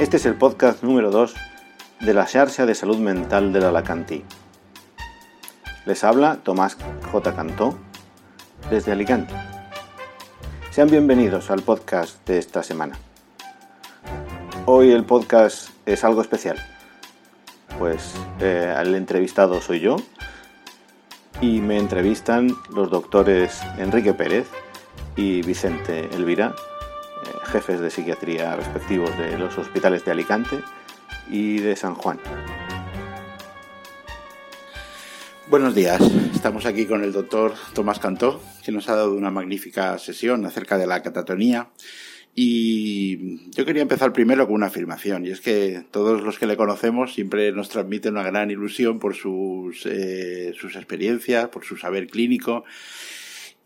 Este 0.00 0.16
es 0.16 0.24
el 0.24 0.34
podcast 0.34 0.82
número 0.82 1.10
2 1.10 1.34
de 2.00 2.14
la 2.14 2.26
Xarxa 2.26 2.64
de 2.64 2.74
Salud 2.74 2.96
Mental 2.96 3.52
del 3.52 3.64
Alacantí. 3.64 4.24
Les 5.84 6.04
habla 6.04 6.38
Tomás 6.42 6.78
J. 7.12 7.36
Cantó 7.36 7.76
desde 8.70 8.92
Alicante. 8.92 9.34
Sean 10.70 10.88
bienvenidos 10.88 11.50
al 11.50 11.60
podcast 11.60 12.26
de 12.26 12.38
esta 12.38 12.62
semana. 12.62 12.96
Hoy 14.64 14.90
el 14.90 15.04
podcast 15.04 15.68
es 15.84 16.02
algo 16.02 16.22
especial, 16.22 16.56
pues 17.78 18.14
eh, 18.40 18.74
el 18.80 18.94
entrevistado 18.94 19.60
soy 19.60 19.80
yo 19.80 19.96
y 21.42 21.60
me 21.60 21.76
entrevistan 21.76 22.56
los 22.74 22.88
doctores 22.88 23.60
Enrique 23.76 24.14
Pérez 24.14 24.48
y 25.14 25.42
Vicente 25.42 26.08
Elvira, 26.14 26.54
jefes 27.50 27.80
de 27.80 27.90
psiquiatría 27.90 28.54
respectivos 28.54 29.16
de 29.18 29.36
los 29.36 29.58
hospitales 29.58 30.04
de 30.04 30.12
Alicante 30.12 30.60
y 31.28 31.58
de 31.58 31.74
San 31.74 31.94
Juan. 31.94 32.20
Buenos 35.48 35.74
días, 35.74 36.00
estamos 36.32 36.64
aquí 36.64 36.86
con 36.86 37.02
el 37.02 37.12
doctor 37.12 37.54
Tomás 37.74 37.98
Cantó, 37.98 38.40
que 38.64 38.70
nos 38.70 38.88
ha 38.88 38.94
dado 38.94 39.14
una 39.14 39.32
magnífica 39.32 39.98
sesión 39.98 40.46
acerca 40.46 40.78
de 40.78 40.86
la 40.86 41.02
catatonía. 41.02 41.70
Y 42.36 43.50
yo 43.50 43.66
quería 43.66 43.82
empezar 43.82 44.12
primero 44.12 44.46
con 44.46 44.54
una 44.54 44.66
afirmación, 44.66 45.26
y 45.26 45.30
es 45.30 45.40
que 45.40 45.84
todos 45.90 46.22
los 46.22 46.38
que 46.38 46.46
le 46.46 46.56
conocemos 46.56 47.14
siempre 47.14 47.50
nos 47.50 47.68
transmiten 47.68 48.12
una 48.12 48.22
gran 48.22 48.52
ilusión 48.52 49.00
por 49.00 49.16
sus, 49.16 49.84
eh, 49.86 50.52
sus 50.56 50.76
experiencias, 50.76 51.48
por 51.48 51.64
su 51.64 51.76
saber 51.76 52.06
clínico 52.06 52.64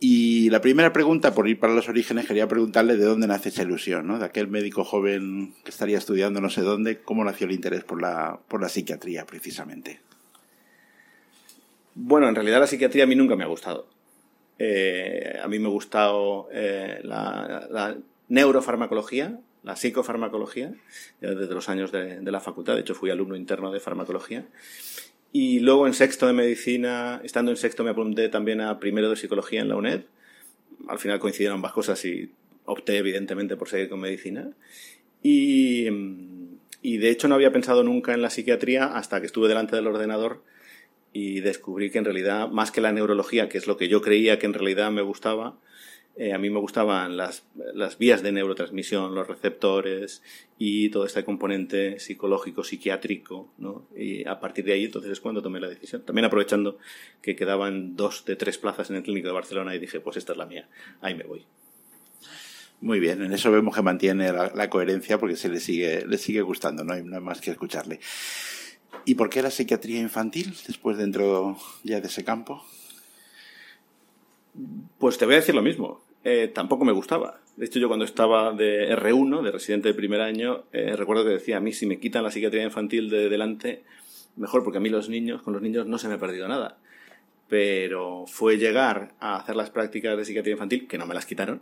y 0.06 0.50
la 0.50 0.60
primera 0.60 0.92
pregunta, 0.92 1.34
por 1.34 1.48
ir 1.48 1.58
para 1.58 1.72
los 1.72 1.88
orígenes, 1.88 2.26
quería 2.26 2.46
preguntarle 2.46 2.98
de 2.98 3.06
dónde 3.06 3.26
nace 3.26 3.48
esa 3.48 3.62
ilusión, 3.62 4.06
¿no? 4.06 4.18
De 4.18 4.26
aquel 4.26 4.48
médico 4.48 4.84
joven 4.84 5.54
que 5.64 5.70
estaría 5.70 5.96
estudiando 5.96 6.42
no 6.42 6.50
sé 6.50 6.60
dónde, 6.60 7.00
¿cómo 7.00 7.24
nació 7.24 7.46
el 7.46 7.54
interés 7.54 7.84
por 7.84 8.02
la, 8.02 8.38
por 8.48 8.60
la 8.60 8.68
psiquiatría, 8.68 9.24
precisamente? 9.24 10.00
Bueno, 11.94 12.28
en 12.28 12.34
realidad 12.34 12.60
la 12.60 12.66
psiquiatría 12.66 13.04
a 13.04 13.06
mí 13.06 13.14
nunca 13.14 13.34
me 13.34 13.44
ha 13.44 13.46
gustado. 13.46 13.86
Eh, 14.58 15.40
a 15.42 15.48
mí 15.48 15.58
me 15.58 15.68
ha 15.68 15.70
gustado 15.70 16.50
eh, 16.52 17.00
la, 17.02 17.96
neurofarmacología, 18.28 19.40
la 19.62 19.74
psicofarmacología, 19.74 20.74
desde 21.18 21.54
los 21.54 21.70
años 21.70 21.92
de, 21.92 22.20
de 22.20 22.30
la 22.30 22.40
facultad. 22.40 22.74
De 22.74 22.80
hecho, 22.80 22.94
fui 22.94 23.08
alumno 23.08 23.36
interno 23.36 23.72
de 23.72 23.80
farmacología. 23.80 24.44
Y 25.36 25.58
luego 25.58 25.88
en 25.88 25.94
sexto 25.94 26.28
de 26.28 26.32
medicina, 26.32 27.20
estando 27.24 27.50
en 27.50 27.56
sexto 27.56 27.82
me 27.82 27.90
apunté 27.90 28.28
también 28.28 28.60
a 28.60 28.78
primero 28.78 29.10
de 29.10 29.16
psicología 29.16 29.62
en 29.62 29.68
la 29.68 29.74
UNED. 29.74 30.02
Al 30.86 31.00
final 31.00 31.18
coincidieron 31.18 31.56
ambas 31.56 31.72
cosas 31.72 32.04
y 32.04 32.30
opté 32.66 32.98
evidentemente 32.98 33.56
por 33.56 33.68
seguir 33.68 33.88
con 33.88 33.98
medicina. 33.98 34.52
Y, 35.24 35.88
y 36.82 36.98
de 36.98 37.10
hecho 37.10 37.26
no 37.26 37.34
había 37.34 37.50
pensado 37.50 37.82
nunca 37.82 38.14
en 38.14 38.22
la 38.22 38.30
psiquiatría 38.30 38.84
hasta 38.84 39.18
que 39.18 39.26
estuve 39.26 39.48
delante 39.48 39.74
del 39.74 39.88
ordenador 39.88 40.44
y 41.12 41.40
descubrí 41.40 41.90
que 41.90 41.98
en 41.98 42.04
realidad, 42.04 42.48
más 42.50 42.70
que 42.70 42.80
la 42.80 42.92
neurología, 42.92 43.48
que 43.48 43.58
es 43.58 43.66
lo 43.66 43.76
que 43.76 43.88
yo 43.88 44.02
creía 44.02 44.38
que 44.38 44.46
en 44.46 44.54
realidad 44.54 44.92
me 44.92 45.02
gustaba, 45.02 45.58
eh, 46.16 46.32
a 46.32 46.38
mí 46.38 46.48
me 46.48 46.60
gustaban 46.60 47.16
las, 47.16 47.44
las, 47.74 47.98
vías 47.98 48.22
de 48.22 48.30
neurotransmisión, 48.30 49.14
los 49.14 49.26
receptores 49.26 50.22
y 50.58 50.88
todo 50.90 51.06
este 51.06 51.24
componente 51.24 51.98
psicológico, 51.98 52.62
psiquiátrico, 52.62 53.52
¿no? 53.58 53.88
Y 53.96 54.26
a 54.26 54.38
partir 54.38 54.64
de 54.64 54.74
ahí 54.74 54.84
entonces 54.84 55.10
es 55.10 55.20
cuando 55.20 55.42
tomé 55.42 55.58
la 55.58 55.68
decisión. 55.68 56.02
También 56.02 56.26
aprovechando 56.26 56.78
que 57.20 57.34
quedaban 57.34 57.96
dos 57.96 58.24
de 58.24 58.36
tres 58.36 58.58
plazas 58.58 58.90
en 58.90 58.96
el 58.96 59.02
clínico 59.02 59.26
de 59.26 59.34
Barcelona 59.34 59.74
y 59.74 59.80
dije, 59.80 59.98
pues 59.98 60.16
esta 60.16 60.32
es 60.32 60.38
la 60.38 60.46
mía, 60.46 60.68
ahí 61.00 61.16
me 61.16 61.24
voy. 61.24 61.44
Muy 62.80 63.00
bien, 63.00 63.22
en 63.22 63.32
eso 63.32 63.50
vemos 63.50 63.74
que 63.74 63.82
mantiene 63.82 64.32
la, 64.32 64.52
la 64.54 64.70
coherencia 64.70 65.18
porque 65.18 65.36
se 65.36 65.48
le 65.48 65.58
sigue, 65.58 66.06
le 66.06 66.18
sigue 66.18 66.42
gustando, 66.42 66.84
no 66.84 66.92
hay 66.92 67.02
nada 67.02 67.20
más 67.20 67.40
que 67.40 67.50
escucharle. 67.50 67.98
¿Y 69.04 69.16
por 69.16 69.30
qué 69.30 69.42
la 69.42 69.50
psiquiatría 69.50 70.00
infantil 70.00 70.54
después 70.66 70.96
dentro 70.96 71.58
ya 71.82 72.00
de 72.00 72.06
ese 72.06 72.24
campo? 72.24 72.64
Pues 74.98 75.18
te 75.18 75.24
voy 75.24 75.34
a 75.34 75.38
decir 75.38 75.54
lo 75.54 75.62
mismo. 75.62 76.03
Eh, 76.24 76.48
tampoco 76.48 76.86
me 76.86 76.92
gustaba. 76.92 77.40
De 77.56 77.66
hecho, 77.66 77.78
yo 77.78 77.88
cuando 77.88 78.06
estaba 78.06 78.52
de 78.52 78.90
R1, 78.96 79.42
de 79.42 79.52
residente 79.52 79.88
de 79.88 79.94
primer 79.94 80.22
año, 80.22 80.64
eh, 80.72 80.96
recuerdo 80.96 81.22
que 81.24 81.30
decía, 81.30 81.58
a 81.58 81.60
mí 81.60 81.72
si 81.72 81.86
me 81.86 82.00
quitan 82.00 82.24
la 82.24 82.30
psiquiatría 82.30 82.64
infantil 82.64 83.10
de 83.10 83.28
delante, 83.28 83.84
mejor, 84.36 84.64
porque 84.64 84.78
a 84.78 84.80
mí 84.80 84.88
los 84.88 85.10
niños, 85.10 85.42
con 85.42 85.52
los 85.52 85.62
niños 85.62 85.86
no 85.86 85.98
se 85.98 86.08
me 86.08 86.14
ha 86.14 86.18
perdido 86.18 86.48
nada. 86.48 86.78
Pero 87.48 88.24
fue 88.26 88.56
llegar 88.56 89.14
a 89.20 89.36
hacer 89.36 89.54
las 89.54 89.70
prácticas 89.70 90.16
de 90.16 90.24
psiquiatría 90.24 90.54
infantil, 90.54 90.88
que 90.88 90.96
no 90.96 91.06
me 91.06 91.14
las 91.14 91.26
quitaron, 91.26 91.60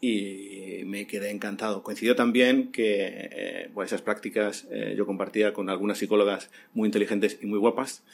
y 0.00 0.82
me 0.84 1.06
quedé 1.06 1.30
encantado. 1.30 1.82
Coincidió 1.82 2.14
también 2.14 2.70
que 2.70 3.06
eh, 3.32 3.70
pues 3.72 3.88
esas 3.88 4.02
prácticas 4.02 4.68
eh, 4.70 4.94
yo 4.96 5.06
compartía 5.06 5.52
con 5.54 5.70
algunas 5.70 5.98
psicólogas 5.98 6.50
muy 6.74 6.86
inteligentes 6.86 7.38
y 7.40 7.46
muy 7.46 7.58
guapas, 7.58 8.04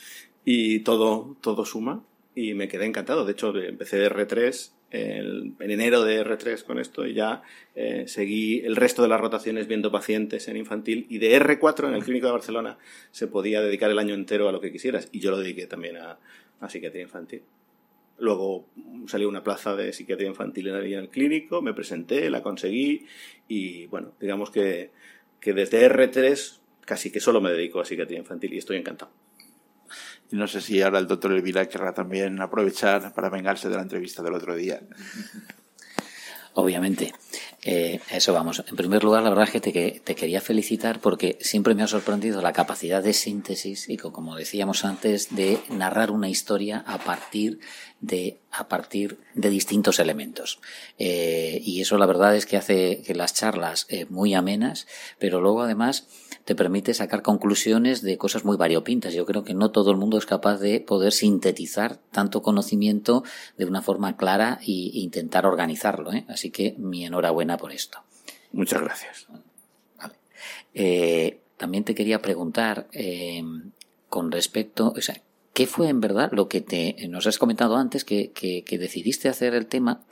y 0.45 0.81
todo, 0.81 1.37
todo 1.41 1.65
suma, 1.65 2.05
y 2.37 2.53
me 2.53 2.69
quedé 2.69 2.85
encantado. 2.85 3.25
De 3.25 3.33
hecho, 3.33 3.57
empecé 3.57 3.97
de 3.97 4.11
R3 4.11 4.71
en 4.91 5.57
enero 5.59 6.05
de 6.05 6.25
R3 6.25 6.63
con 6.63 6.79
esto 6.79 7.07
y 7.07 7.15
ya 7.15 7.43
eh, 7.75 8.05
seguí 8.07 8.61
el 8.61 8.77
resto 8.77 9.03
de 9.03 9.09
las 9.09 9.21
rotaciones 9.21 9.67
viendo 9.67 9.91
pacientes 9.91 10.47
en 10.47 10.57
infantil 10.57 11.07
y 11.09 11.19
de 11.19 11.41
R4 11.41 11.89
en 11.89 11.95
el 11.95 12.05
Clínico 12.05 12.27
de 12.27 12.35
Barcelona 12.35 12.79
se 13.11 13.27
podía 13.27 13.63
dedicar 13.63 13.91
el 13.91 13.99
año 13.99 14.15
entero 14.15 14.49
a 14.49 14.53
lo 14.53 14.61
que 14.61 14.71
quisieras 14.71 15.09
y 15.13 15.21
yo 15.21 15.31
lo 15.31 15.39
dediqué 15.39 15.67
también 15.67 15.97
a, 15.97 16.19
a 16.61 16.69
psiquiatría 16.69 17.03
infantil. 17.03 17.43
Luego 18.19 18.67
salió 19.07 19.29
una 19.29 19.43
plaza 19.43 19.75
de 19.75 19.93
psiquiatría 19.93 20.29
infantil 20.29 20.69
en 20.69 20.75
el 20.77 21.09
clínico, 21.09 21.63
me 21.63 21.73
presenté, 21.73 22.29
la 22.31 22.43
conseguí 22.43 23.07
y 23.49 23.87
bueno, 23.87 24.13
digamos 24.21 24.51
que, 24.51 24.91
que 25.41 25.55
desde 25.55 25.91
R3 25.91 26.61
casi 26.83 27.11
que 27.11 27.21
solo 27.21 27.41
me 27.41 27.51
dedico 27.51 27.81
a 27.81 27.85
psiquiatría 27.87 28.19
infantil 28.19 28.53
y 28.53 28.59
estoy 28.59 28.77
encantado. 28.77 29.11
Y 30.31 30.37
no 30.37 30.47
sé 30.47 30.61
si 30.61 30.83
ahora 30.83 30.99
el 30.99 31.07
doctor 31.07 31.33
Elvira 31.33 31.69
querrá 31.69 31.95
también 31.95 32.41
aprovechar 32.41 33.15
para 33.15 33.29
vengarse 33.29 33.69
de 33.69 33.77
la 33.77 33.83
entrevista 33.83 34.23
del 34.23 34.35
otro 34.35 34.55
día. 34.55 34.81
Obviamente. 36.55 37.13
Eh, 37.63 38.01
eso 38.11 38.33
vamos. 38.33 38.63
En 38.67 38.77
primer 38.77 39.03
lugar, 39.05 39.23
la 39.23 39.29
verdad 39.29 39.45
es 39.45 39.51
que 39.51 39.61
te, 39.61 40.01
te, 40.01 40.15
quería 40.15 40.41
felicitar 40.41 41.01
porque 41.01 41.37
siempre 41.41 41.75
me 41.75 41.83
ha 41.83 41.89
sorprendido 41.89 42.41
la 42.41 42.53
capacidad 42.53 43.03
de 43.03 43.13
síntesis 43.13 43.89
y, 43.89 43.97
como 43.97 44.37
decíamos 44.37 44.85
antes, 44.85 45.35
de 45.35 45.59
narrar 45.69 46.11
una 46.13 46.29
historia 46.29 46.85
a 46.87 46.99
partir 46.99 47.59
de, 48.01 48.39
a 48.59 48.69
partir 48.69 49.19
de 49.35 49.51
distintos 49.51 49.99
elementos. 49.99 50.61
Eh, 50.99 51.61
y 51.63 51.81
eso 51.81 51.99
la 51.99 52.07
verdad 52.07 52.35
es 52.35 52.47
que 52.47 52.57
hace 52.57 53.03
que 53.03 53.15
las 53.15 53.35
charlas 53.35 53.87
eh, 53.89 54.07
muy 54.09 54.35
amenas, 54.35 54.87
pero 55.19 55.41
luego 55.41 55.63
además 55.63 56.09
te 56.45 56.55
permite 56.55 56.95
sacar 56.95 57.23
conclusiones 57.23 58.03
de 58.03 58.19
cosas 58.19 58.45
muy 58.45 58.57
variopintas. 58.57 59.15
Yo 59.15 59.27
creo 59.27 59.45
que 59.45 59.55
no 59.55 59.73
todo 59.73 59.91
el 59.91 59.97
mundo 59.97 60.17
es 60.17 60.27
capaz 60.27 60.59
de 60.59 60.81
poder 60.81 61.13
sintetizar 61.13 61.97
tanto 62.11 62.43
conocimiento 62.43 63.25
de 63.57 63.65
una 63.67 63.83
forma 63.83 64.17
clara 64.17 64.59
e 64.63 64.71
intentar 64.95 65.47
organizarlo. 65.47 66.13
¿eh? 66.13 66.25
Así 66.29 66.51
que 66.51 66.75
mi 66.79 67.05
enhorabuena 67.05 67.57
por 67.57 67.73
esto. 67.73 67.99
Muchas 68.53 68.81
gracias. 68.81 69.27
Vale. 69.99 70.15
Eh, 70.73 71.41
también 71.57 71.85
te 71.85 71.95
quería 71.95 72.23
preguntar 72.23 72.89
con 74.09 74.31
respecto, 74.31 74.95
o 74.97 75.01
sea, 75.01 75.21
¿qué 75.57 75.67
fue 75.67 75.89
en 75.89 76.03
verdad 76.03 76.29
lo 76.33 76.51
que 76.51 76.61
te 76.61 77.09
nos 77.09 77.27
has 77.27 77.39
comentado 77.39 77.77
antes 77.77 78.05
que, 78.05 78.31
que, 78.31 78.79
decidiste 78.79 79.31
hacer 79.31 79.55
el 79.55 79.67
tema 79.67 80.03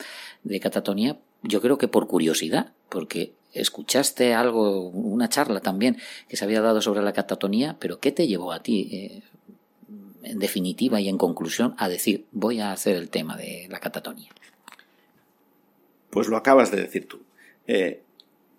de 0.43 0.59
catatonía? 0.59 1.19
Yo 1.43 1.61
creo 1.61 1.77
que 1.77 1.87
por 1.87 2.07
curiosidad, 2.07 2.73
porque 2.89 3.33
escuchaste 3.53 4.33
algo, 4.33 4.89
una 4.89 5.29
charla 5.29 5.59
también 5.59 5.97
que 6.27 6.35
se 6.35 6.45
había 6.45 6.61
dado 6.61 6.81
sobre 6.81 7.03
la 7.03 7.13
catatonía, 7.13 7.77
pero 7.79 7.99
¿qué 7.99 8.11
te 8.11 8.25
llevó 8.25 8.53
a 8.53 8.63
ti, 8.63 8.89
eh, 8.91 9.21
en 10.23 10.39
definitiva 10.39 10.99
y 10.99 11.09
en 11.09 11.19
conclusión, 11.19 11.75
a 11.77 11.89
decir 11.89 12.25
voy 12.31 12.59
a 12.59 12.71
hacer 12.71 12.95
el 12.95 13.11
tema 13.11 13.37
de 13.37 13.67
la 13.69 13.79
catatonía? 13.79 14.31
Pues 16.09 16.27
lo 16.27 16.37
acabas 16.37 16.71
de 16.71 16.81
decir 16.81 17.07
tú. 17.07 17.21
Eh, 17.67 18.01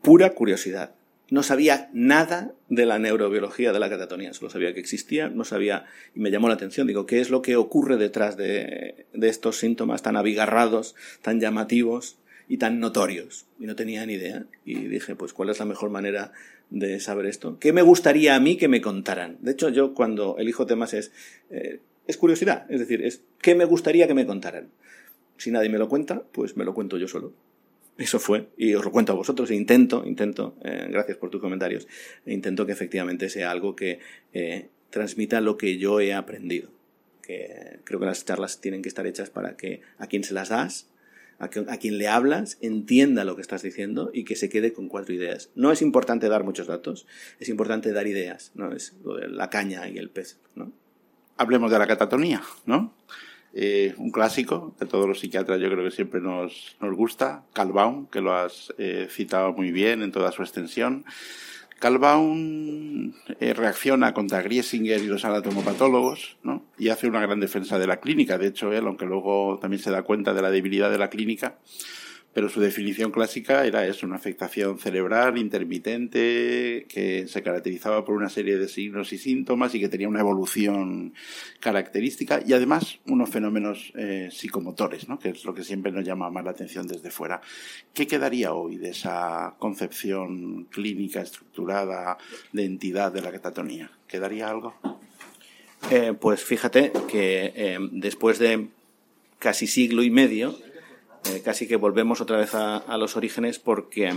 pura 0.03 0.35
curiosidad. 0.35 0.95
No 1.29 1.43
sabía 1.43 1.91
nada 1.93 2.53
de 2.69 2.87
la 2.87 3.01
neurobiología 3.01 3.73
de 3.73 3.81
la 3.81 3.91
catatonía, 3.91 4.33
solo 4.33 4.49
sabía 4.49 4.73
que 4.75 4.81
existía, 4.81 5.29
no 5.29 5.45
sabía, 5.45 5.85
y 6.15 6.21
me 6.21 6.31
llamó 6.31 6.47
la 6.47 6.55
atención, 6.55 6.87
digo, 6.87 7.05
¿qué 7.05 7.21
es 7.21 7.31
lo 7.31 7.43
que 7.43 7.57
ocurre 7.57 7.97
detrás 7.97 8.37
de, 8.37 9.07
estos 9.13 9.59
síntomas 9.59 10.03
tan 10.03 10.17
abigarrados, 10.17 10.95
tan 11.23 11.41
llamativos? 11.41 12.19
y 12.49 12.59
tan 12.59 12.79
notorios. 12.79 13.47
Y 13.59 13.67
no 13.67 13.75
tenía 13.75 14.07
ni 14.07 14.13
idea. 14.13 14.47
Y 14.65 14.75
dije, 14.75 15.17
pues, 15.17 15.33
¿cuál 15.33 15.51
es 15.51 15.59
la 15.59 15.65
mejor 15.65 15.91
manera 15.91 16.31
de 16.71 17.01
saber 17.01 17.27
esto? 17.27 17.59
¿Qué 17.59 17.73
me 17.73 17.83
gustaría 17.83 18.37
a 18.37 18.41
mí 18.41 18.57
que 18.57 18.69
me 18.69 18.81
contaran? 18.81 19.37
De 19.41 19.51
hecho, 19.51 19.69
yo 19.69 19.95
cuando 19.95 20.37
elijo 20.39 20.65
temas 20.65 20.95
es, 20.95 21.11
eh, 21.51 21.81
es 22.07 22.17
curiosidad. 22.17 22.65
Es 22.69 22.79
decir, 22.79 23.03
es 23.03 23.25
¿qué 23.43 23.57
me 23.57 23.65
gustaría 23.65 24.07
que 24.07 24.15
me 24.15 24.27
contaran? 24.27 24.69
Si 25.39 25.51
nadie 25.51 25.69
me 25.71 25.79
lo 25.79 25.89
cuenta, 25.89 26.23
pues 26.31 26.57
me 26.57 26.65
lo 26.65 26.73
cuento 26.73 26.99
yo 26.99 27.09
solo. 27.09 27.33
Eso 27.99 28.19
fue, 28.19 28.49
y 28.59 28.75
os 28.75 28.85
lo 28.85 28.93
cuento 28.93 29.13
a 29.13 29.15
vosotros, 29.15 29.51
e 29.51 29.55
intento, 29.55 30.05
intento, 30.07 30.55
eh, 30.63 30.87
gracias 30.91 31.17
por 31.17 31.31
tus 31.31 31.41
comentarios, 31.41 31.89
e 32.27 32.35
intento 32.35 32.67
que 32.67 32.73
efectivamente 32.73 33.31
sea 33.31 33.51
algo 33.51 33.75
que 33.75 34.01
eh, 34.35 34.69
transmita 34.91 35.41
lo 35.41 35.57
que 35.57 35.79
yo 35.79 36.01
he 36.01 36.13
aprendido. 36.13 36.71
Que 37.23 37.81
creo 37.85 37.99
que 37.99 38.07
las 38.07 38.25
charlas 38.25 38.61
tienen 38.61 38.83
que 38.83 38.89
estar 38.89 39.07
hechas 39.07 39.31
para 39.31 39.57
que 39.57 39.81
a 39.99 40.07
quien 40.07 40.25
se 40.25 40.35
las 40.35 40.51
das 40.51 40.89
a, 41.39 41.49
quien 41.49 41.99
le 41.99 42.09
hablas 42.09 42.59
entienda 42.61 43.25
lo 43.25 43.37
que 43.37 43.43
estás 43.43 43.63
diciendo 43.63 44.11
y 44.13 44.25
que 44.25 44.37
se 44.37 44.49
quede 44.49 44.73
con 44.73 44.89
cuatro 44.89 45.15
ideas. 45.15 45.51
No 45.55 45.71
es 45.71 45.83
importante 45.83 46.29
dar 46.29 46.45
muchos 46.45 46.67
datos, 46.67 47.07
es 47.41 47.49
importante 47.49 47.93
dar 47.93 48.07
ideas, 48.07 48.53
¿no? 48.55 48.73
Es 48.73 48.95
la 49.05 49.51
caña 49.51 49.89
y 49.89 49.99
el 49.99 50.11
pez, 50.11 50.39
¿no? 50.55 50.73
Hablemos 51.37 51.71
de 51.71 51.79
la 51.79 51.87
catatonía, 51.87 52.43
¿no? 52.65 52.95
Eh, 53.59 53.95
un 53.97 54.11
clásico 54.11 54.75
de 54.79 54.85
todos 54.85 55.09
los 55.09 55.19
psiquiatras 55.19 55.59
yo 55.59 55.71
creo 55.71 55.83
que 55.83 55.91
siempre 55.91 56.21
nos, 56.21 56.77
nos 56.79 56.95
gusta, 56.95 57.43
Calbaum, 57.55 58.07
que 58.07 58.21
lo 58.21 58.35
has 58.35 58.75
eh, 58.77 59.09
citado 59.11 59.55
muy 59.55 59.73
bien 59.73 60.03
en 60.03 60.13
toda 60.13 60.31
su 60.31 60.43
extensión. 60.43 61.07
Calbaum 61.79 63.15
eh, 63.41 63.55
reacciona 63.55 64.13
contra 64.13 64.43
Griesinger 64.43 65.03
y 65.03 65.07
los 65.07 65.25
anatomopatólogos 65.25 66.37
¿no? 66.43 66.65
y 66.77 66.91
hace 66.91 67.07
una 67.07 67.23
gran 67.23 67.41
defensa 67.41 67.79
de 67.79 67.87
la 67.87 67.99
clínica. 67.99 68.37
De 68.37 68.49
hecho, 68.49 68.75
él, 68.75 68.87
aunque 68.87 69.07
luego 69.07 69.59
también 69.59 69.83
se 69.83 69.91
da 69.91 70.03
cuenta 70.03 70.35
de 70.35 70.43
la 70.43 70.51
debilidad 70.51 70.91
de 70.91 70.99
la 70.99 71.09
clínica, 71.09 71.57
pero 72.37 72.51
su 72.51 72.61
definición 72.61 73.13
clásica 73.13 73.65
era 73.65 73.87
eso, 73.87 74.05
una 74.05 74.17
afectación 74.17 74.79
cerebral 74.79 75.39
intermitente 75.39 76.85
que 76.87 77.27
se 77.29 77.43
caracterizaba 77.43 78.05
por 78.05 78.15
una 78.15 78.29
serie 78.29 78.59
de 78.59 78.69
signos 78.69 79.15
y 79.15 79.17
síntomas 79.17 79.75
y 79.75 79.81
que 79.81 79.89
tenía 79.89 80.07
una 80.07 80.21
evolución 80.21 81.15
característica 81.61 82.43
y 82.47 82.53
además 82.53 82.99
unos 83.07 83.31
fenómenos 83.31 83.91
eh, 83.97 84.29
psicomotores, 84.31 85.09
¿no? 85.09 85.19
que 85.19 85.31
es 85.31 85.47
lo 85.47 85.55
que 85.55 85.65
siempre 85.65 85.91
nos 85.91 86.05
llama 86.05 86.29
más 86.29 86.45
la 86.45 86.51
atención 86.51 86.87
desde 86.87 87.11
fuera. 87.11 87.41
¿Qué 87.95 88.07
quedaría 88.07 88.53
hoy 88.53 88.77
de 88.77 88.91
esa 88.91 89.55
concepción 89.59 90.65
clínica 90.65 91.23
estructurada 91.23 92.19
de 92.53 92.67
entidad 92.67 93.13
de 93.13 93.23
la 93.23 93.33
catatonía? 93.33 93.91
¿Quedaría 94.07 94.51
algo? 94.51 94.75
Eh, 95.91 96.13
pues 96.21 96.45
fíjate 96.45 96.93
que 97.09 97.55
eh, 97.57 97.79
después 97.93 98.39
de 98.39 98.69
casi 99.39 99.67
siglo 99.67 100.03
y 100.03 100.11
medio, 100.11 100.59
eh, 101.33 101.43
casi 101.43 101.67
que 101.67 101.77
volvemos 101.77 102.21
otra 102.21 102.37
vez 102.37 102.55
a, 102.55 102.97
los 102.99 103.17
orígenes 103.17 103.59
porque 103.59 104.13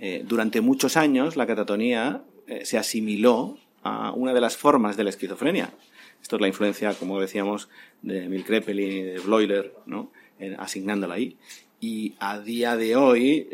eh, 0.00 0.22
durante 0.26 0.60
muchos 0.60 0.96
años 0.96 1.36
la 1.36 1.46
catatonía 1.46 2.22
eh, 2.46 2.64
se 2.64 2.78
asimiló 2.78 3.58
a 3.82 4.12
una 4.12 4.34
de 4.34 4.40
las 4.40 4.56
formas 4.56 4.96
de 4.96 5.04
la 5.04 5.10
esquizofrenia. 5.10 5.72
Esto 6.20 6.36
es 6.36 6.42
la 6.42 6.48
influencia, 6.48 6.94
como 6.94 7.20
decíamos, 7.20 7.68
de 8.02 8.24
Emil 8.24 8.44
Kreppel 8.44 8.80
y 8.80 9.02
de 9.02 9.18
Bloiler, 9.20 9.74
¿no? 9.86 10.10
asignándola 10.58 11.14
ahí. 11.14 11.36
Y 11.80 12.14
a 12.18 12.40
día 12.40 12.76
de 12.76 12.96
hoy 12.96 13.48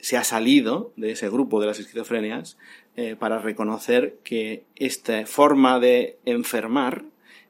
se 0.00 0.16
ha 0.16 0.24
salido 0.24 0.92
de 0.96 1.10
ese 1.10 1.28
grupo 1.28 1.60
de 1.60 1.66
las 1.66 1.78
esquizofrenias 1.78 2.56
para 3.18 3.38
reconocer 3.38 4.16
que 4.24 4.64
esta 4.76 5.26
forma 5.26 5.78
de 5.78 6.16
enfermar 6.24 7.04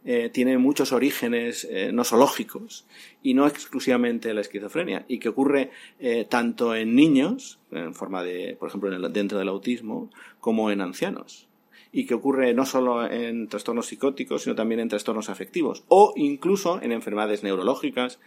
eh, 0.08 0.30
tiene 0.32 0.56
muchos 0.56 0.92
orígenes 0.92 1.66
eh, 1.68 1.90
nosológicos 1.92 2.86
y 3.24 3.34
no 3.34 3.48
exclusivamente 3.48 4.32
la 4.34 4.40
esquizofrenia, 4.40 5.04
y 5.08 5.18
que 5.18 5.28
ocurre 5.28 5.72
eh, 5.98 6.24
tanto 6.30 6.76
en 6.76 6.94
niños, 6.94 7.58
en 7.72 7.92
forma 7.92 8.22
de, 8.22 8.56
por 8.56 8.68
ejemplo, 8.68 9.08
dentro 9.08 9.36
del 9.36 9.48
autismo, 9.48 10.08
como 10.38 10.70
en 10.70 10.80
ancianos. 10.80 11.48
Y 11.90 12.06
que 12.06 12.14
ocurre 12.14 12.54
no 12.54 12.64
solo 12.66 13.10
en 13.10 13.48
trastornos 13.48 13.86
psicóticos, 13.86 14.42
sino 14.42 14.54
también 14.54 14.78
en 14.78 14.88
trastornos 14.88 15.28
afectivos, 15.28 15.82
o 15.88 16.12
incluso 16.14 16.80
en 16.80 16.92
enfermedades 16.92 17.42
neurológicas, 17.42 18.20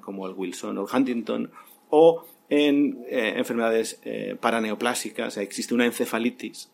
como 0.00 0.26
el 0.26 0.34
Wilson 0.34 0.78
o 0.78 0.86
el 0.86 0.96
Huntington, 0.96 1.50
o 1.90 2.24
en 2.48 3.04
enfermedades 3.10 4.00
paraneoplásicas. 4.40 5.36
Existe 5.36 5.74
una 5.74 5.86
encefalitis 5.86 6.70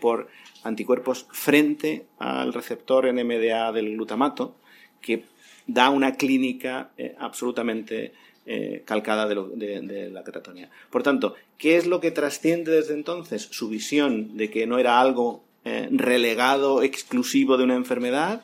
por 0.00 0.28
anticuerpos 0.62 1.26
frente 1.30 2.06
al 2.18 2.52
receptor 2.52 3.12
NMDA 3.12 3.72
del 3.72 3.94
glutamato, 3.94 4.56
que 5.00 5.24
da 5.66 5.90
una 5.90 6.14
clínica 6.14 6.90
eh, 6.96 7.14
absolutamente 7.18 8.12
eh, 8.46 8.82
calcada 8.84 9.26
de, 9.26 10.10
la 10.10 10.22
catatonía. 10.22 10.70
Por 10.90 11.02
tanto, 11.02 11.34
¿qué 11.58 11.76
es 11.76 11.86
lo 11.86 12.00
que 12.00 12.12
trasciende 12.12 12.70
desde 12.70 12.94
entonces? 12.94 13.48
Su 13.50 13.68
visión 13.68 14.36
de 14.36 14.50
que 14.50 14.66
no 14.66 14.78
era 14.78 15.00
algo 15.00 15.42
eh, 15.64 15.88
relegado, 15.90 16.82
exclusivo 16.82 17.56
de 17.56 17.64
una 17.64 17.74
enfermedad, 17.74 18.42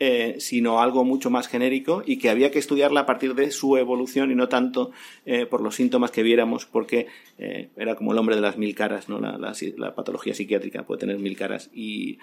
eh, 0.00 0.36
sino 0.38 0.80
algo 0.80 1.04
mucho 1.04 1.28
más 1.28 1.48
genérico 1.48 2.04
y 2.06 2.18
que 2.18 2.30
había 2.30 2.52
que 2.52 2.60
estudiarla 2.60 3.00
a 3.00 3.06
partir 3.06 3.34
de 3.34 3.50
su 3.50 3.76
evolución 3.76 4.30
y 4.30 4.36
no 4.36 4.48
tanto 4.48 4.92
eh, 5.26 5.44
por 5.44 5.60
los 5.60 5.74
síntomas 5.74 6.12
que 6.12 6.22
viéramos, 6.22 6.66
porque 6.66 7.08
eh, 7.36 7.70
era 7.76 7.96
como 7.96 8.12
el 8.12 8.18
hombre 8.18 8.36
de 8.36 8.42
las 8.42 8.56
mil 8.58 8.76
caras, 8.76 9.08
¿no? 9.08 9.18
La, 9.18 9.94
patología 9.96 10.34
psiquiátrica 10.34 10.84
puede 10.84 11.00
tener 11.00 11.18
mil 11.18 11.36
caras 11.36 11.68
y 11.74 12.18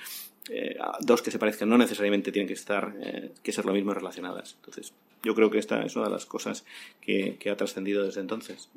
dos 1.01 1.21
que 1.21 1.31
se 1.31 1.39
parezcan 1.39 1.67
no 1.67 1.77
necesariamente 1.77 2.31
tienen 2.31 2.47
que 2.47 2.53
estar, 2.53 2.93
que 3.41 3.51
ser 3.51 3.65
lo 3.65 3.73
mismo 3.73 3.93
relacionadas. 3.93 4.55
Entonces, 4.59 4.93
yo 5.23 5.35
creo 5.35 5.49
que 5.49 5.57
esta 5.57 5.83
es 5.83 5.95
una 5.95 6.05
de 6.05 6.11
las 6.11 6.25
cosas 6.25 6.65
que, 7.01 7.35
que 7.39 7.49
ha 7.49 7.57
trascendido 7.57 8.05
desde 8.05 8.21
entonces. 8.21 8.69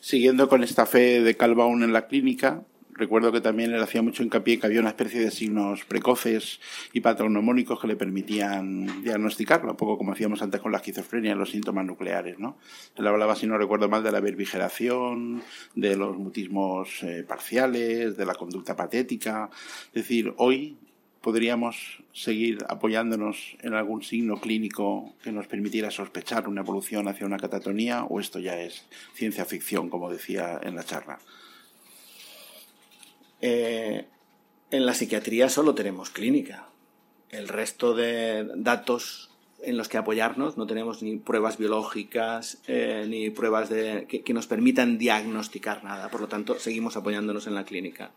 Siguiendo 0.00 0.48
con 0.48 0.62
esta 0.62 0.86
fe 0.86 1.20
de 1.20 1.36
Calvaun 1.36 1.82
en 1.82 1.92
la 1.92 2.06
clínica, 2.06 2.62
Recuerdo 2.96 3.30
que 3.30 3.42
también 3.42 3.74
él 3.74 3.82
hacía 3.82 4.00
mucho 4.00 4.22
hincapié 4.22 4.58
que 4.58 4.66
había 4.66 4.80
una 4.80 4.88
especie 4.88 5.20
de 5.20 5.30
signos 5.30 5.84
precoces 5.84 6.60
y 6.94 7.00
patognomónicos 7.00 7.78
que 7.78 7.88
le 7.88 7.96
permitían 7.96 9.02
diagnosticarlo, 9.02 9.72
un 9.72 9.76
poco 9.76 9.98
como 9.98 10.12
hacíamos 10.12 10.40
antes 10.40 10.62
con 10.62 10.72
la 10.72 10.78
esquizofrenia, 10.78 11.34
los 11.34 11.50
síntomas 11.50 11.84
nucleares, 11.84 12.38
¿no? 12.38 12.56
Él 12.96 13.06
hablaba, 13.06 13.36
si 13.36 13.46
no 13.46 13.58
recuerdo 13.58 13.90
mal, 13.90 14.02
de 14.02 14.12
la 14.12 14.20
verbigeración, 14.20 15.42
de 15.74 15.94
los 15.94 16.16
mutismos 16.16 17.02
eh, 17.02 17.22
parciales, 17.22 18.16
de 18.16 18.24
la 18.24 18.34
conducta 18.34 18.74
patética. 18.74 19.50
Es 19.88 20.02
decir, 20.02 20.32
hoy 20.38 20.78
podríamos 21.20 22.02
seguir 22.12 22.58
apoyándonos 22.66 23.58
en 23.60 23.74
algún 23.74 24.02
signo 24.02 24.40
clínico 24.40 25.14
que 25.22 25.32
nos 25.32 25.46
permitiera 25.48 25.90
sospechar 25.90 26.48
una 26.48 26.62
evolución 26.62 27.08
hacia 27.08 27.26
una 27.26 27.36
catatonía 27.36 28.04
o 28.04 28.20
esto 28.20 28.38
ya 28.38 28.58
es 28.58 28.86
ciencia 29.12 29.44
ficción, 29.44 29.90
como 29.90 30.10
decía 30.10 30.58
en 30.62 30.76
la 30.76 30.84
charla. 30.84 31.18
Eh, 33.40 34.06
en 34.70 34.86
la 34.86 34.94
psiquiatría 34.94 35.48
solo 35.48 35.74
tenemos 35.74 36.10
clínica. 36.10 36.68
El 37.30 37.48
resto 37.48 37.94
de 37.94 38.48
datos 38.56 39.30
en 39.62 39.76
los 39.76 39.88
que 39.88 39.98
apoyarnos 39.98 40.56
no 40.56 40.66
tenemos 40.66 41.02
ni 41.02 41.16
pruebas 41.16 41.58
biológicas 41.58 42.62
eh, 42.66 43.06
ni 43.08 43.30
pruebas 43.30 43.68
de, 43.68 44.06
que, 44.06 44.34
nos 44.34 44.46
permitan 44.46 44.98
diagnosticar 44.98 45.82
nada. 45.82 46.08
Por 46.08 46.20
lo 46.20 46.28
tanto, 46.28 46.58
seguimos 46.58 46.96
apoyándonos 46.96 47.46
en 47.46 47.54
la 47.54 47.64
clínica. 47.64 48.12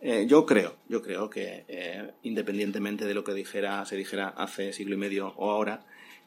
Eh, 0.00 0.26
yo 0.28 0.46
creo, 0.46 0.76
yo 0.88 1.02
creo 1.02 1.30
que 1.30 2.12
independientemente 2.22 3.04
de 3.04 3.14
lo 3.14 3.24
que 3.24 3.34
dijera, 3.34 3.84
se 3.84 3.96
dijera 3.96 4.28
hace 4.28 4.72
siglo 4.72 4.94
y 4.94 4.98
medio 4.98 5.32
o 5.36 5.50
ahora, 5.50 5.86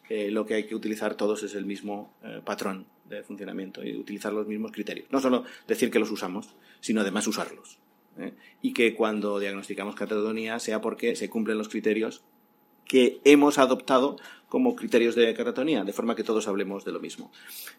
lo 0.09 0.45
que 0.45 0.53
hay 0.53 0.63
que 0.65 0.75
utilizar 0.75 1.15
todos 1.15 1.41
es 1.43 1.55
el 1.55 1.65
mismo 1.65 2.13
patrón 2.45 2.85
de 3.05 3.23
funcionamiento 3.23 3.83
y 3.83 3.95
utilizar 3.97 4.31
los 4.33 4.47
mismos 4.47 4.71
criterios. 4.71 5.07
No 5.11 5.19
solo 5.19 5.43
decir 5.67 5.91
que 5.91 5.99
los 5.99 6.11
usamos, 6.11 6.53
sino 6.79 7.01
además 7.01 7.27
usarlos. 7.27 7.79
¿Eh? 8.19 8.33
y 8.61 8.73
que 8.73 8.95
cuando 8.95 9.39
diagnosticamos 9.39 9.95
catatonia 9.95 10.59
sea 10.59 10.81
porque 10.81 11.15
se 11.15 11.29
cumplen 11.29 11.57
los 11.57 11.69
criterios 11.69 12.23
que 12.85 13.19
hemos 13.23 13.57
adoptado 13.57 14.17
como 14.47 14.75
criterios 14.75 15.15
de 15.15 15.33
catatonía, 15.33 15.83
de 15.83 15.91
forma 15.91 16.15
que 16.15 16.23
todos 16.23 16.47
hablemos 16.47 16.85
de 16.85 16.91
lo 16.91 16.99
mismo. 16.99 17.31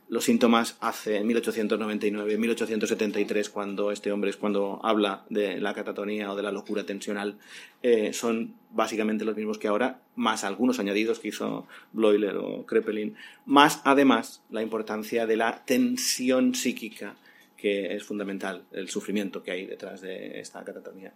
Los 0.09 0.25
síntomas 0.25 0.76
hace 0.81 1.16
en 1.16 1.26
1899, 1.26 2.37
1873, 2.37 3.49
cuando 3.49 3.93
este 3.93 4.12
hombre 4.12 4.31
es 4.31 4.37
cuando 4.37 4.81
habla 4.83 5.25
de 5.31 5.61
la 5.61 5.73
catatonía 5.75 6.31
o 6.31 6.37
de 6.37 6.43
la 6.43 6.52
locura 6.52 6.85
tensional, 6.85 7.38
eh, 7.83 8.12
son 8.12 8.57
básicamente 8.73 9.25
los 9.25 9.37
mismos 9.37 9.59
que 9.59 9.69
ahora, 9.69 10.02
más 10.16 10.45
algunos 10.45 10.78
añadidos 10.78 11.21
que 11.21 11.28
hizo 11.28 11.66
Bloiler 11.93 12.37
o 12.37 12.66
Kreppelin, 12.66 13.16
más 13.47 13.81
además 13.85 14.43
la 14.50 14.62
importancia 14.62 15.26
de 15.26 15.37
la 15.37 15.64
tensión 15.64 16.55
psíquica 16.55 17.16
que 17.56 17.94
es 17.94 18.04
fundamental, 18.04 18.64
el 18.72 18.88
sufrimiento 18.88 19.42
que 19.42 19.50
hay 19.50 19.66
detrás 19.66 20.00
de 20.00 20.40
esta 20.40 20.64
catatonía. 20.64 21.12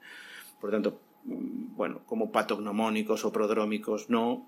Por 0.61 0.71
tanto, 0.71 1.01
mm, 1.25 1.77
bueno, 1.77 2.03
como 2.07 2.33
patognomónicos 2.33 3.25
o 3.25 3.33
prodrómicos 3.33 4.11
no, 4.11 4.47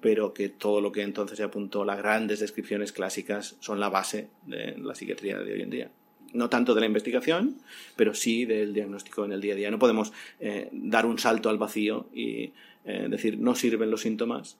pero 0.00 0.32
que 0.32 0.48
todo 0.48 0.80
lo 0.80 0.92
que 0.92 1.02
entonces 1.02 1.36
se 1.36 1.44
apuntó, 1.44 1.84
las 1.84 1.98
grandes 1.98 2.40
descripciones 2.40 2.92
clásicas, 2.92 3.56
son 3.60 3.80
la 3.80 3.88
base 3.88 4.28
de 4.46 4.76
la 4.78 4.94
psiquiatría 4.94 5.38
de 5.38 5.52
hoy 5.52 5.62
en 5.62 5.70
día. 5.70 5.90
No 6.32 6.48
tanto 6.48 6.74
de 6.74 6.80
la 6.80 6.86
investigación, 6.86 7.58
pero 7.96 8.14
sí 8.14 8.44
del 8.44 8.72
diagnóstico 8.72 9.24
en 9.24 9.32
el 9.32 9.40
día 9.40 9.54
a 9.54 9.56
día. 9.56 9.70
No 9.70 9.78
podemos 9.78 10.12
eh, 10.38 10.68
dar 10.72 11.04
un 11.04 11.18
salto 11.18 11.50
al 11.50 11.58
vacío 11.58 12.08
y 12.14 12.52
eh, 12.84 13.08
decir 13.10 13.38
no 13.38 13.54
sirven 13.54 13.90
los 13.90 14.02
síntomas 14.02 14.58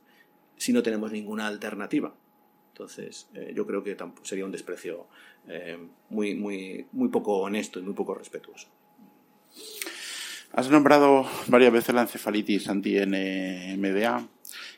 si 0.57 0.73
no 0.73 0.83
tenemos 0.83 1.13
ninguna 1.13 1.47
alternativa. 1.47 2.13
Entonces, 2.81 3.29
eh, 3.35 3.53
yo 3.55 3.67
creo 3.67 3.85
que 3.85 3.95
sería 4.23 4.47
un 4.47 4.53
desprecio 4.53 5.07
eh, 5.47 5.77
muy, 6.09 6.35
muy, 6.35 6.87
muy 6.93 7.11
poco 7.11 7.37
honesto 7.37 7.79
y 7.79 7.83
muy 7.83 7.93
poco 7.93 8.15
respetuoso. 8.15 8.69
Has 10.53 10.71
nombrado 10.71 11.27
varias 11.49 11.75
veces 11.75 11.95
la 11.95 12.01
encefalitis 12.01 12.71
anti-NMDA 12.71 14.27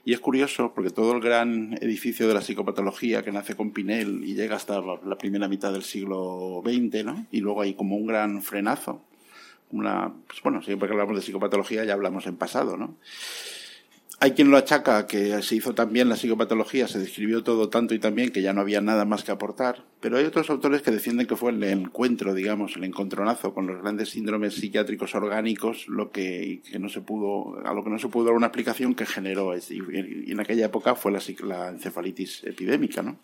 y 0.05 0.13
es 0.13 0.19
curioso 0.19 0.73
porque 0.75 0.91
todo 0.91 1.13
el 1.13 1.21
gran 1.21 1.79
edificio 1.81 2.27
de 2.27 2.35
la 2.35 2.41
psicopatología 2.41 3.23
que 3.23 3.31
nace 3.31 3.55
con 3.55 3.71
Pinel 3.71 4.25
y 4.25 4.35
llega 4.35 4.57
hasta 4.57 4.81
la 4.81 5.17
primera 5.17 5.47
mitad 5.47 5.73
del 5.73 5.85
siglo 5.85 6.61
XX, 6.65 7.05
¿no? 7.05 7.27
Y 7.31 7.39
luego 7.39 7.63
hay 7.63 7.75
como 7.75 7.95
un 7.95 8.09
gran 8.09 8.43
frenazo. 8.43 9.01
Una, 9.71 10.13
pues 10.27 10.43
bueno, 10.43 10.61
siempre 10.61 10.89
que 10.89 10.95
hablamos 10.95 11.15
de 11.15 11.23
psicopatología 11.23 11.85
ya 11.85 11.93
hablamos 11.93 12.27
en 12.27 12.37
pasado, 12.37 12.77
¿no? 12.77 12.97
Hay 14.21 14.33
quien 14.33 14.51
lo 14.51 14.57
achaca 14.57 15.07
que 15.07 15.43
se 15.43 15.57
hizo 15.57 15.75
también 15.75 16.09
la 16.09 16.17
psicopatología, 16.17 16.89
se 16.89 16.99
describió 16.99 17.43
todo 17.43 17.69
tanto 17.69 17.95
y 17.95 17.99
también 17.99 18.31
que 18.31 18.43
ya 18.43 18.53
no 18.53 18.61
había 18.61 18.81
nada 18.81 19.05
más 19.05 19.25
que 19.25 19.33
aportar, 19.33 19.85
pero 20.01 20.17
hay 20.17 20.25
otros 20.25 20.49
autores 20.51 20.83
que 20.83 20.91
defienden 20.91 21.27
que 21.27 21.37
fue 21.37 21.51
el 21.51 21.63
encuentro, 21.65 22.35
digamos, 22.35 22.77
el 22.77 22.85
encontronazo 22.85 23.55
con 23.55 23.67
los 23.67 23.83
grandes 23.83 24.11
síndromes 24.11 24.55
psiquiátricos 24.55 25.15
orgánicos 25.15 25.89
lo 25.89 26.11
que, 26.11 26.63
no 26.79 26.89
se 26.89 27.01
pudo, 27.01 27.61
a 27.65 27.75
lo 27.75 27.83
que 27.85 27.91
no 27.91 27.99
se 27.99 28.09
pudo 28.09 28.27
dar 28.27 28.35
una 28.35 28.47
explicación 28.47 28.95
que 28.95 29.07
generó, 29.07 29.57
y 29.57 30.31
en 30.31 30.41
aquella 30.41 30.67
época 30.67 30.95
fue 30.95 31.13
la, 31.13 31.21
la 31.45 31.69
encefalitis 31.69 32.45
epidémica, 32.45 33.03
¿no? 33.03 33.19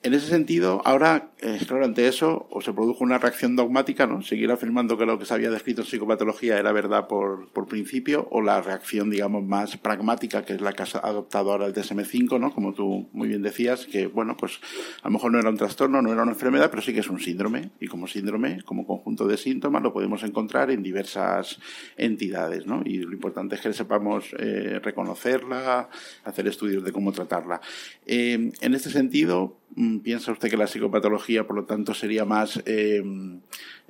En 0.00 0.14
ese 0.14 0.28
sentido, 0.28 0.80
ahora, 0.84 1.32
eh, 1.40 1.58
claro, 1.66 1.84
ante 1.84 2.06
eso, 2.06 2.46
o 2.50 2.60
se 2.60 2.72
produjo 2.72 3.02
una 3.02 3.18
reacción 3.18 3.56
dogmática, 3.56 4.06
¿no? 4.06 4.22
Seguir 4.22 4.48
afirmando 4.52 4.96
que 4.96 5.04
lo 5.04 5.18
que 5.18 5.24
se 5.24 5.34
había 5.34 5.50
descrito 5.50 5.80
en 5.80 5.88
psicopatología 5.88 6.56
era 6.56 6.70
verdad 6.70 7.08
por, 7.08 7.48
por 7.48 7.66
principio, 7.66 8.28
o 8.30 8.40
la 8.40 8.62
reacción, 8.62 9.10
digamos, 9.10 9.42
más 9.42 9.76
pragmática, 9.76 10.44
que 10.44 10.52
es 10.52 10.60
la 10.60 10.72
que 10.72 10.84
ha 10.84 10.98
adoptado 11.02 11.50
ahora 11.50 11.66
el 11.66 11.74
DSM-5, 11.74 12.38
¿no? 12.38 12.54
Como 12.54 12.74
tú 12.74 13.08
muy 13.12 13.26
bien 13.26 13.42
decías, 13.42 13.86
que, 13.86 14.06
bueno, 14.06 14.36
pues 14.36 14.60
a 15.02 15.08
lo 15.08 15.14
mejor 15.14 15.32
no 15.32 15.40
era 15.40 15.50
un 15.50 15.56
trastorno, 15.56 16.00
no 16.00 16.12
era 16.12 16.22
una 16.22 16.30
enfermedad, 16.30 16.70
pero 16.70 16.80
sí 16.80 16.94
que 16.94 17.00
es 17.00 17.10
un 17.10 17.18
síndrome. 17.18 17.70
Y 17.80 17.88
como 17.88 18.06
síndrome, 18.06 18.62
como 18.62 18.86
conjunto 18.86 19.26
de 19.26 19.36
síntomas, 19.36 19.82
lo 19.82 19.92
podemos 19.92 20.22
encontrar 20.22 20.70
en 20.70 20.84
diversas 20.84 21.58
entidades, 21.96 22.66
¿no? 22.66 22.82
Y 22.84 22.98
lo 22.98 23.12
importante 23.14 23.56
es 23.56 23.62
que 23.62 23.72
sepamos 23.72 24.32
eh, 24.38 24.78
reconocerla, 24.80 25.88
hacer 26.22 26.46
estudios 26.46 26.84
de 26.84 26.92
cómo 26.92 27.10
tratarla. 27.10 27.60
Eh, 28.06 28.52
en 28.60 28.74
este 28.74 28.90
sentido, 28.90 29.58
¿Piensa 30.02 30.32
usted 30.32 30.50
que 30.50 30.56
la 30.56 30.66
psicopatología, 30.66 31.46
por 31.46 31.56
lo 31.56 31.64
tanto, 31.64 31.94
sería 31.94 32.24
más, 32.24 32.60
eh, 32.66 33.02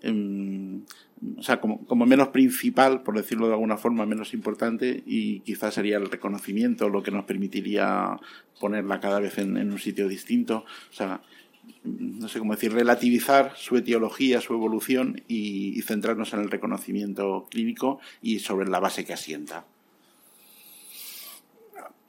em, 0.03 0.83
o 1.37 1.43
sea, 1.43 1.61
como, 1.61 2.07
menos 2.07 2.29
principal, 2.29 3.03
por 3.03 3.17
decirlo 3.17 3.47
de 3.47 3.55
alguna 3.55 3.77
forma, 3.77 4.05
menos 4.05 4.35
importante, 4.35 5.03
y 5.07 5.41
quizás 5.41 5.75
sería 5.75 5.97
el 5.97 6.11
reconocimiento 6.11 6.89
lo 6.89 7.03
que 7.03 7.11
nos 7.11 7.25
permitiría 7.25 8.19
ponerla 8.61 9.01
cada 9.01 9.21
vez 9.21 9.39
en, 9.39 9.57
un 9.57 9.79
sitio 9.79 10.09
distinto? 10.09 10.65
O 10.91 10.93
sea, 10.93 11.23
no 11.85 12.29
sé 12.29 12.39
cómo 12.39 12.55
decir, 12.55 12.73
relativizar 12.73 13.53
su 13.57 13.77
etiología, 13.77 14.41
su 14.41 14.55
evolución 14.55 15.23
y 15.29 15.81
centrarnos 15.83 16.35
en 16.35 16.41
el 16.41 16.51
reconocimiento 16.51 17.47
clínico 17.51 17.99
y 18.21 18.41
sobre 18.41 18.69
la 18.69 18.81
base 18.81 19.05
que 19.05 19.15
asienta. 19.15 19.65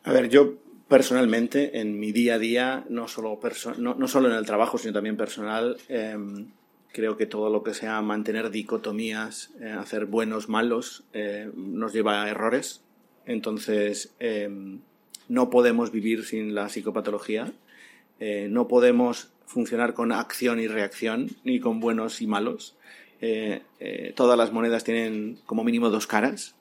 A 0.04 0.12
ver, 0.12 0.30
yo 0.30 0.56
personalmente, 0.90 1.80
en 1.80 2.00
mi 2.00 2.12
día 2.12 2.34
a 2.34 2.40
día, 2.40 2.84
no 2.90 3.08
solo, 3.08 3.40
no, 3.78 4.08
solo 4.08 4.30
en 4.30 4.36
el 4.36 4.46
trabajo, 4.46 4.78
sino 4.80 4.92
también 4.92 5.16
personal, 5.16 5.78
em, 5.88 6.48
creo 6.92 7.16
que 7.16 7.28
todo 7.28 7.52
lo 7.52 7.64
que 7.64 7.76
sea 7.76 8.02
mantener 8.02 8.50
dicotomías, 8.50 9.52
eh, 9.62 9.70
hacer 9.70 10.08
buenos, 10.08 10.50
malos, 10.50 11.04
eh, 11.14 11.52
nos 11.56 11.94
lleva 11.94 12.24
a 12.24 12.30
errores. 12.30 12.82
Entonces, 13.28 14.16
em, 14.20 14.80
no 15.28 15.52
podemos 15.52 15.92
vivir 15.92 16.26
sin 16.26 16.56
la 16.56 16.68
psicopatología, 16.70 17.54
eh, 18.20 18.48
no 18.50 18.68
podemos 18.68 19.32
funcionar 19.46 19.94
con 19.94 20.12
acción 20.12 20.60
y 20.60 20.68
reacción, 20.68 21.30
ni 21.44 21.60
con 21.60 21.80
buenos 21.80 22.22
y 22.22 22.28
malos. 22.28 22.76
todas 24.16 24.38
las 24.38 24.54
monedas 24.54 24.86
tienen 24.86 25.40
como 25.46 25.66
mínimo 25.66 25.90
dos 25.90 26.08
caras 26.08 26.56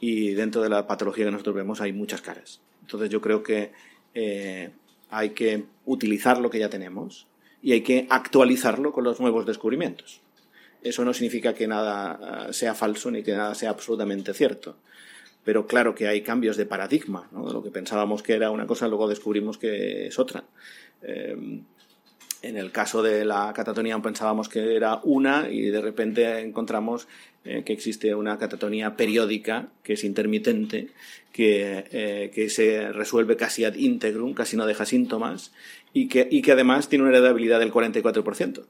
y 0.00 0.32
dentro 0.32 0.60
de 0.60 0.68
la 0.68 0.88
patología 0.88 1.24
que 1.24 1.30
nosotros 1.30 1.54
vemos 1.54 1.80
hay 1.80 1.92
muchas 1.92 2.20
caras. 2.20 2.60
Entonces 2.90 3.08
yo 3.08 3.20
creo 3.20 3.44
que 3.44 3.70
eh, 4.14 4.70
hay 5.10 5.30
que 5.30 5.64
utilizar 5.86 6.40
lo 6.40 6.50
que 6.50 6.58
ya 6.58 6.68
tenemos 6.68 7.28
y 7.62 7.70
hay 7.70 7.82
que 7.82 8.08
actualizarlo 8.10 8.92
con 8.92 9.04
los 9.04 9.20
nuevos 9.20 9.46
descubrimientos. 9.46 10.20
Eso 10.82 11.04
no 11.04 11.14
significa 11.14 11.54
que 11.54 11.68
nada 11.68 12.48
eh, 12.48 12.52
sea 12.52 12.74
falso 12.74 13.12
ni 13.12 13.22
que 13.22 13.30
nada 13.30 13.54
sea 13.54 13.70
absolutamente 13.70 14.34
cierto. 14.34 14.76
Pero 15.44 15.68
claro 15.68 15.94
que 15.94 16.08
hay 16.08 16.22
cambios 16.22 16.56
de 16.56 16.66
paradigma. 16.66 17.28
Lo 17.32 17.62
que 17.62 17.70
pensábamos 17.70 18.24
que 18.24 18.34
era 18.34 18.50
una 18.50 18.66
cosa, 18.66 18.88
luego 18.88 19.06
descubrimos 19.06 19.56
que 19.56 20.08
es 20.08 20.18
otra. 20.18 20.42
Eh, 21.02 21.62
en 22.42 22.56
el 22.56 22.72
caso 22.72 23.02
de 23.02 23.24
la 23.24 23.52
catatonía 23.54 23.98
pensábamos 23.98 24.48
que 24.48 24.76
era 24.76 25.00
una 25.02 25.48
y 25.50 25.70
de 25.70 25.80
repente 25.80 26.40
encontramos 26.40 27.06
eh, 27.44 27.62
que 27.64 27.72
existe 27.72 28.14
una 28.14 28.38
catatonía 28.38 28.96
periódica 28.96 29.68
que 29.82 29.94
es 29.94 30.04
intermitente, 30.04 30.88
que, 31.32 31.84
eh, 31.90 32.30
que, 32.34 32.50
se 32.50 32.92
resuelve 32.92 33.36
casi 33.36 33.64
ad 33.64 33.74
integrum, 33.74 34.34
casi 34.34 34.56
no 34.56 34.66
deja 34.66 34.84
síntomas 34.84 35.52
y 35.92 36.08
que, 36.08 36.28
y 36.30 36.42
que 36.42 36.52
además 36.52 36.88
tiene 36.88 37.04
una 37.04 37.16
heredabilidad 37.16 37.60
del 37.60 37.72
44%, 37.72 38.64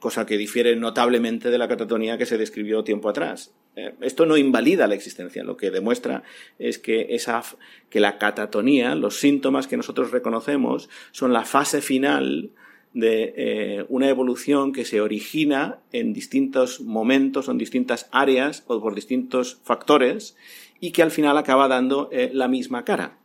cosa 0.00 0.26
que 0.26 0.38
difiere 0.38 0.74
notablemente 0.74 1.50
de 1.50 1.58
la 1.58 1.68
catatonía 1.68 2.18
que 2.18 2.26
se 2.26 2.38
describió 2.38 2.82
tiempo 2.82 3.08
atrás. 3.08 3.52
Eh, 3.76 3.94
esto 4.00 4.26
no 4.26 4.36
invalida 4.36 4.88
la 4.88 4.94
existencia, 4.94 5.44
lo 5.44 5.56
que 5.56 5.70
demuestra 5.70 6.24
es 6.58 6.78
que, 6.78 7.08
esa, 7.10 7.42
que 7.90 8.00
la 8.00 8.18
catatonía, 8.18 8.94
los 8.94 9.20
síntomas 9.20 9.68
que 9.68 9.76
nosotros 9.76 10.10
reconocemos, 10.10 10.88
son 11.12 11.32
la 11.32 11.44
fase 11.44 11.82
final 11.82 12.50
de 12.94 13.34
eh, 13.36 13.84
una 13.88 14.08
evolución 14.08 14.72
que 14.72 14.84
se 14.84 15.00
origina 15.00 15.78
en 15.92 16.12
distintos 16.12 16.80
momentos 16.80 17.48
en 17.48 17.56
distintas 17.56 18.08
áreas 18.10 18.64
o 18.66 18.80
por 18.80 18.96
distintos 18.96 19.60
factores 19.62 20.34
y 20.80 20.90
que 20.90 21.02
al 21.02 21.12
final 21.12 21.38
acaba 21.38 21.68
dando 21.68 22.08
eh, 22.10 22.30
la 22.32 22.48
misma 22.48 22.84
cara. 22.84 23.18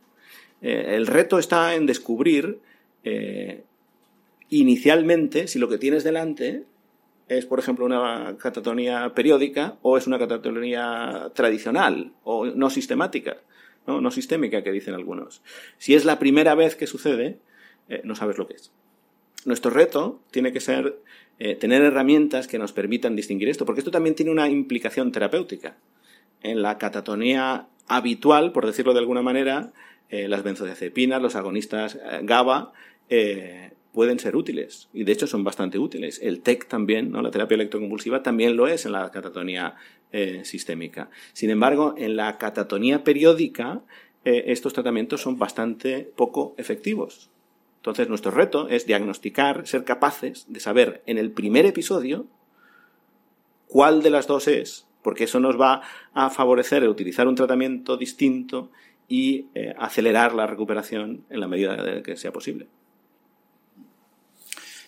el 0.60 1.06
reto 1.06 1.38
está 1.38 1.74
en 1.74 1.86
descubrir 1.86 2.60
inicialmente 4.50 5.48
si 5.48 5.58
lo 5.58 5.68
que 5.68 5.78
tienes 5.78 6.04
delante 6.04 6.64
es, 7.28 7.46
por 7.46 7.58
ejemplo, 7.58 7.84
una 7.84 8.36
catatonía 8.38 9.12
periódica 9.14 9.78
o 9.82 9.96
es 9.98 10.06
una 10.06 10.18
catatonía 10.18 11.30
tradicional 11.34 12.12
o 12.22 12.46
no 12.46 12.70
sistemática, 12.70 13.38
no, 13.86 14.00
no 14.00 14.10
sistémica, 14.10 14.62
que 14.62 14.72
dicen 14.72 14.94
algunos. 14.94 15.42
Si 15.78 15.94
es 15.94 16.04
la 16.04 16.18
primera 16.18 16.54
vez 16.54 16.76
que 16.76 16.86
sucede, 16.86 17.38
eh, 17.88 18.00
no 18.04 18.14
sabes 18.14 18.38
lo 18.38 18.46
que 18.46 18.54
es. 18.54 18.72
Nuestro 19.44 19.70
reto 19.70 20.20
tiene 20.30 20.52
que 20.52 20.60
ser 20.60 20.98
eh, 21.38 21.54
tener 21.56 21.82
herramientas 21.82 22.46
que 22.46 22.58
nos 22.58 22.72
permitan 22.72 23.16
distinguir 23.16 23.48
esto, 23.48 23.66
porque 23.66 23.80
esto 23.80 23.90
también 23.90 24.14
tiene 24.14 24.30
una 24.30 24.48
implicación 24.48 25.12
terapéutica. 25.12 25.76
En 26.42 26.62
la 26.62 26.78
catatonía 26.78 27.66
habitual, 27.88 28.52
por 28.52 28.66
decirlo 28.66 28.92
de 28.92 29.00
alguna 29.00 29.22
manera, 29.22 29.72
eh, 30.10 30.28
las 30.28 30.44
benzodiazepinas, 30.44 31.22
los 31.22 31.34
agonistas 31.34 31.98
GABA, 32.22 32.72
pueden 33.96 34.18
ser 34.18 34.36
útiles 34.36 34.90
y 34.92 35.04
de 35.04 35.12
hecho 35.12 35.26
son 35.26 35.42
bastante 35.42 35.78
útiles. 35.78 36.20
El 36.22 36.42
TEC 36.42 36.68
también, 36.68 37.10
¿no? 37.10 37.22
la 37.22 37.30
terapia 37.30 37.54
electroconvulsiva, 37.54 38.22
también 38.22 38.54
lo 38.54 38.68
es 38.68 38.84
en 38.84 38.92
la 38.92 39.10
catatonía 39.10 39.74
eh, 40.12 40.42
sistémica. 40.44 41.08
Sin 41.32 41.48
embargo, 41.48 41.94
en 41.96 42.14
la 42.14 42.36
catatonía 42.36 43.04
periódica, 43.04 43.80
eh, 44.26 44.44
estos 44.48 44.74
tratamientos 44.74 45.22
son 45.22 45.38
bastante 45.38 46.12
poco 46.14 46.54
efectivos. 46.58 47.30
Entonces, 47.78 48.10
nuestro 48.10 48.32
reto 48.32 48.68
es 48.68 48.84
diagnosticar, 48.84 49.66
ser 49.66 49.84
capaces 49.84 50.44
de 50.46 50.60
saber 50.60 51.02
en 51.06 51.16
el 51.16 51.30
primer 51.30 51.64
episodio 51.64 52.26
cuál 53.66 54.02
de 54.02 54.10
las 54.10 54.26
dos 54.26 54.46
es, 54.46 54.86
porque 55.00 55.24
eso 55.24 55.40
nos 55.40 55.58
va 55.58 55.80
a 56.12 56.28
favorecer 56.28 56.82
el 56.82 56.90
utilizar 56.90 57.28
un 57.28 57.34
tratamiento 57.34 57.96
distinto 57.96 58.70
y 59.08 59.46
eh, 59.54 59.72
acelerar 59.78 60.34
la 60.34 60.46
recuperación 60.46 61.24
en 61.30 61.40
la 61.40 61.48
medida 61.48 61.82
de 61.82 62.02
que 62.02 62.18
sea 62.18 62.30
posible. 62.30 62.66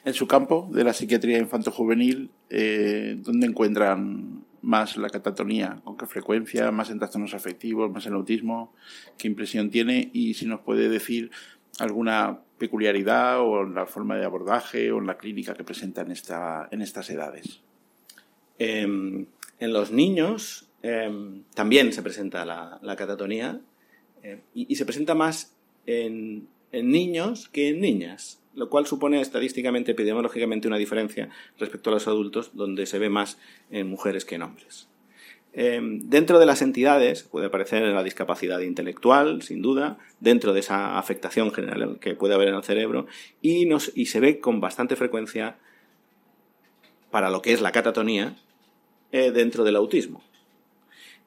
En 0.08 0.14
su 0.14 0.26
campo 0.26 0.70
de 0.72 0.84
la 0.84 0.94
psiquiatría 0.94 1.36
infanto-juvenil, 1.36 2.30
eh, 2.48 3.18
¿dónde 3.18 3.46
encuentran 3.46 4.42
más 4.62 4.96
la 4.96 5.10
catatonía? 5.10 5.82
¿Con 5.84 5.98
qué 5.98 6.06
frecuencia? 6.06 6.70
¿Más 6.70 6.88
en 6.88 6.98
trastornos 6.98 7.34
afectivos? 7.34 7.92
¿Más 7.92 8.06
en 8.06 8.14
autismo? 8.14 8.72
¿Qué 9.18 9.28
impresión 9.28 9.68
tiene? 9.68 10.08
Y 10.14 10.32
si 10.32 10.46
nos 10.46 10.60
puede 10.60 10.88
decir 10.88 11.30
alguna 11.78 12.40
peculiaridad 12.56 13.42
o 13.42 13.64
en 13.64 13.74
la 13.74 13.84
forma 13.84 14.16
de 14.16 14.24
abordaje 14.24 14.90
o 14.92 14.98
en 14.98 15.06
la 15.06 15.18
clínica 15.18 15.52
que 15.52 15.62
presenta 15.62 16.00
en, 16.00 16.12
esta, 16.12 16.68
en 16.70 16.80
estas 16.80 17.10
edades. 17.10 17.60
Em, 18.58 19.26
en 19.58 19.72
los 19.74 19.92
niños 19.92 20.70
em, 20.80 21.42
también 21.52 21.92
se 21.92 22.00
presenta 22.00 22.46
la, 22.46 22.96
catatonía 22.96 23.60
em, 24.22 24.40
y, 24.54 24.74
se 24.74 24.86
presenta 24.86 25.14
más 25.14 25.54
en 25.84 26.48
niños 26.72 27.50
que 27.50 27.68
en 27.68 27.82
niñas 27.82 28.37
lo 28.54 28.68
cual 28.68 28.86
supone 28.86 29.20
estadísticamente, 29.20 29.92
epidemiológicamente, 29.92 30.68
una 30.68 30.78
diferencia 30.78 31.28
respecto 31.58 31.90
a 31.90 31.94
los 31.94 32.08
adultos, 32.08 32.50
donde 32.54 32.86
se 32.86 32.98
ve 32.98 33.08
más 33.08 33.38
en 33.70 33.88
mujeres 33.88 34.24
que 34.24 34.34
en 34.36 34.42
hombres. 34.42 34.88
Em, 35.52 36.08
dentro 36.08 36.38
de 36.38 36.46
las 36.46 36.62
entidades 36.62 37.22
puede 37.22 37.46
aparecer 37.46 37.82
la 37.82 38.02
discapacidad 38.02 38.60
intelectual, 38.60 39.42
sin 39.42 39.62
duda, 39.62 39.98
dentro 40.20 40.52
de 40.52 40.60
esa 40.60 40.98
afectación 40.98 41.52
general 41.52 41.98
que 42.00 42.14
puede 42.14 42.34
haber 42.34 42.48
en 42.48 42.54
el 42.54 42.62
cerebro, 42.62 43.06
y, 43.40 43.68
y 43.94 44.06
se 44.06 44.20
ve 44.20 44.40
con 44.40 44.60
bastante 44.60 44.94
frecuencia 44.94 45.56
para 47.10 47.30
lo 47.30 47.42
que 47.42 47.52
es 47.52 47.60
la 47.60 47.72
catatonía 47.72 48.36
eh, 49.10 49.30
dentro 49.30 49.64
del 49.64 49.76
autismo. 49.76 50.22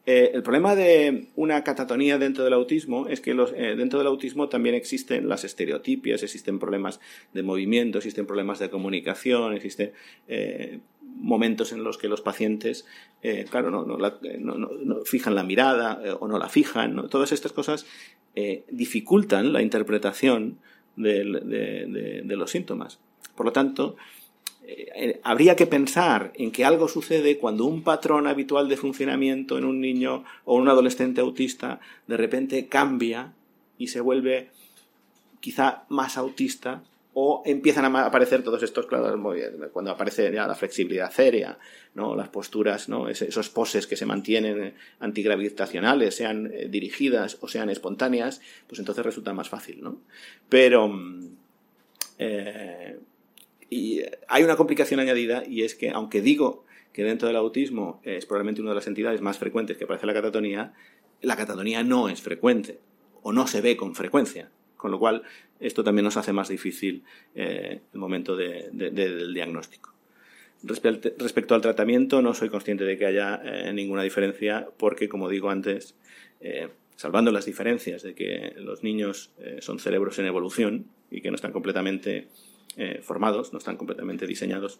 Eh, 0.06 0.32
el 0.34 0.42
problema 0.42 0.76
de 0.76 1.28
una 1.36 1.64
catatonía 1.64 2.18
dentro 2.18 2.44
del 2.44 2.54
autismo 2.54 3.08
es 3.08 3.22
que 3.22 3.32
eh, 3.32 3.76
dentro 3.76 4.00
del 4.00 4.08
autismo 4.08 4.50
también 4.50 4.74
existen 4.74 5.30
las 5.30 5.44
estereotipias, 5.44 6.24
existen 6.24 6.58
problemas 6.58 7.00
de 7.34 7.44
movimiento, 7.44 8.00
existen 8.00 8.26
problemas 8.26 8.58
de 8.58 8.72
comunicación, 8.72 9.54
existen 9.54 9.92
eh, 10.28 10.80
momentos 11.02 11.72
en 11.72 11.84
los 11.84 12.00
que 12.00 12.08
los 12.08 12.22
pacientes, 12.22 12.88
claro, 13.52 13.70
no, 13.70 15.06
fijan 15.06 15.36
la 15.36 15.44
mirada 15.44 16.02
o 16.20 16.28
no 16.28 16.40
la 16.40 16.50
fijan. 16.50 17.10
Todas 17.10 17.32
estas 17.32 17.52
cosas 17.52 17.86
dificultan 18.72 19.54
la 19.54 19.62
interpretación 19.62 20.58
de, 20.96 22.24
los 22.26 22.50
síntomas. 22.50 23.00
Por 23.36 23.46
lo 23.46 23.52
tanto, 23.52 23.98
habría 25.24 25.56
que 25.56 25.68
pensar 25.68 26.32
en 26.36 26.52
que 26.52 26.66
algo 26.66 26.88
sucede 26.88 27.38
cuando 27.38 27.66
un 27.66 27.84
patrón 27.84 28.28
habitual 28.28 28.70
de 28.70 28.78
funcionamiento 28.78 29.58
en 29.58 29.66
un 29.66 29.82
niño 29.82 30.24
o 30.46 30.56
un 30.56 30.70
adolescente 30.70 31.22
autista 31.22 31.80
de 32.08 32.18
repente 32.18 32.68
cambia 32.68 33.34
y 33.78 33.88
se 33.88 34.02
vuelve 34.02 34.50
quizá 35.40 35.84
más 35.90 36.18
autista 36.18 36.84
o 37.14 37.44
empiezan 37.46 37.94
a 37.94 38.06
aparecer 38.06 38.42
todos 38.42 38.64
estos, 38.64 38.86
claro, 38.86 39.22
cuando 39.74 39.92
aparece 39.92 40.32
ya 40.32 40.48
la 40.48 40.56
flexibilidad 40.56 41.12
aérea, 41.18 41.58
¿no? 41.94 42.16
las 42.16 42.30
posturas, 42.30 42.88
¿no? 42.88 43.10
esos 43.10 43.50
poses 43.50 43.86
que 43.86 43.98
se 43.98 44.06
mantienen 44.06 44.76
antigravitacionales, 45.00 46.16
sean 46.16 46.50
eh, 46.54 46.68
dirigidas 46.70 47.38
o 47.42 47.50
sean 47.50 47.70
espontáneas, 47.70 48.42
pues 48.68 48.80
entonces 48.80 49.06
resulta 49.06 49.34
más 49.34 49.50
fácil. 49.50 49.84
¿no? 49.84 49.98
Pero 50.48 50.88
mm, 50.88 51.28
eh, 52.20 52.98
y 53.72 54.02
hay 54.28 54.44
una 54.44 54.58
complicación 54.58 55.00
añadida 55.00 55.44
y 55.48 55.64
es 55.64 55.76
que, 55.76 55.90
aunque 55.92 56.22
digo 56.22 56.66
que 56.92 57.06
dentro 57.06 57.30
del 57.30 57.38
autismo 57.38 58.02
es 58.04 58.26
probablemente 58.26 58.60
una 58.62 58.72
de 58.72 58.76
las 58.76 58.88
entidades 58.88 59.22
más 59.22 59.40
frecuentes 59.40 59.78
que 59.78 59.86
aparece 59.86 60.06
la 60.06 60.14
catatonía, 60.14 60.74
la 61.22 61.38
catatonía 61.38 61.82
no 61.82 62.10
es 62.10 62.22
frecuente 62.22 62.80
o 63.24 63.32
no 63.32 63.48
se 63.48 63.62
ve 63.62 63.78
con 63.78 63.96
frecuencia. 63.96 64.52
Con 64.76 64.92
lo 64.92 65.00
cual, 65.00 65.24
esto 65.62 65.86
también 65.86 66.04
nos 66.04 66.18
hace 66.18 66.34
más 66.34 66.50
difícil 66.50 67.04
eh, 67.34 67.80
el 67.94 68.00
momento 68.00 68.36
del 68.36 69.34
diagnóstico. 69.34 69.94
Respecto, 70.64 71.56
al 71.56 71.62
tratamiento, 71.62 72.22
no 72.22 72.34
soy 72.34 72.50
consciente 72.50 72.84
de 72.84 72.98
que 72.98 73.06
haya 73.06 73.42
eh, 73.42 73.72
ninguna 73.72 74.04
diferencia 74.04 74.68
porque, 74.78 75.08
como 75.08 75.30
digo 75.30 75.50
antes, 75.50 75.96
eh, 76.42 76.68
salvando 76.98 77.32
las 77.32 77.46
diferencias 77.46 78.04
de 78.04 78.16
que 78.16 78.54
los 78.58 78.84
niños 78.84 79.32
son 79.60 79.80
cerebros 79.80 80.20
en 80.20 80.26
evolución 80.26 80.88
y 81.10 81.22
que 81.22 81.30
no 81.30 81.36
están 81.36 81.52
completamente 81.52 82.28
formados, 83.04 83.52
no 83.52 83.60
están 83.60 83.78
completamente 83.78 84.26
diseñados, 84.26 84.80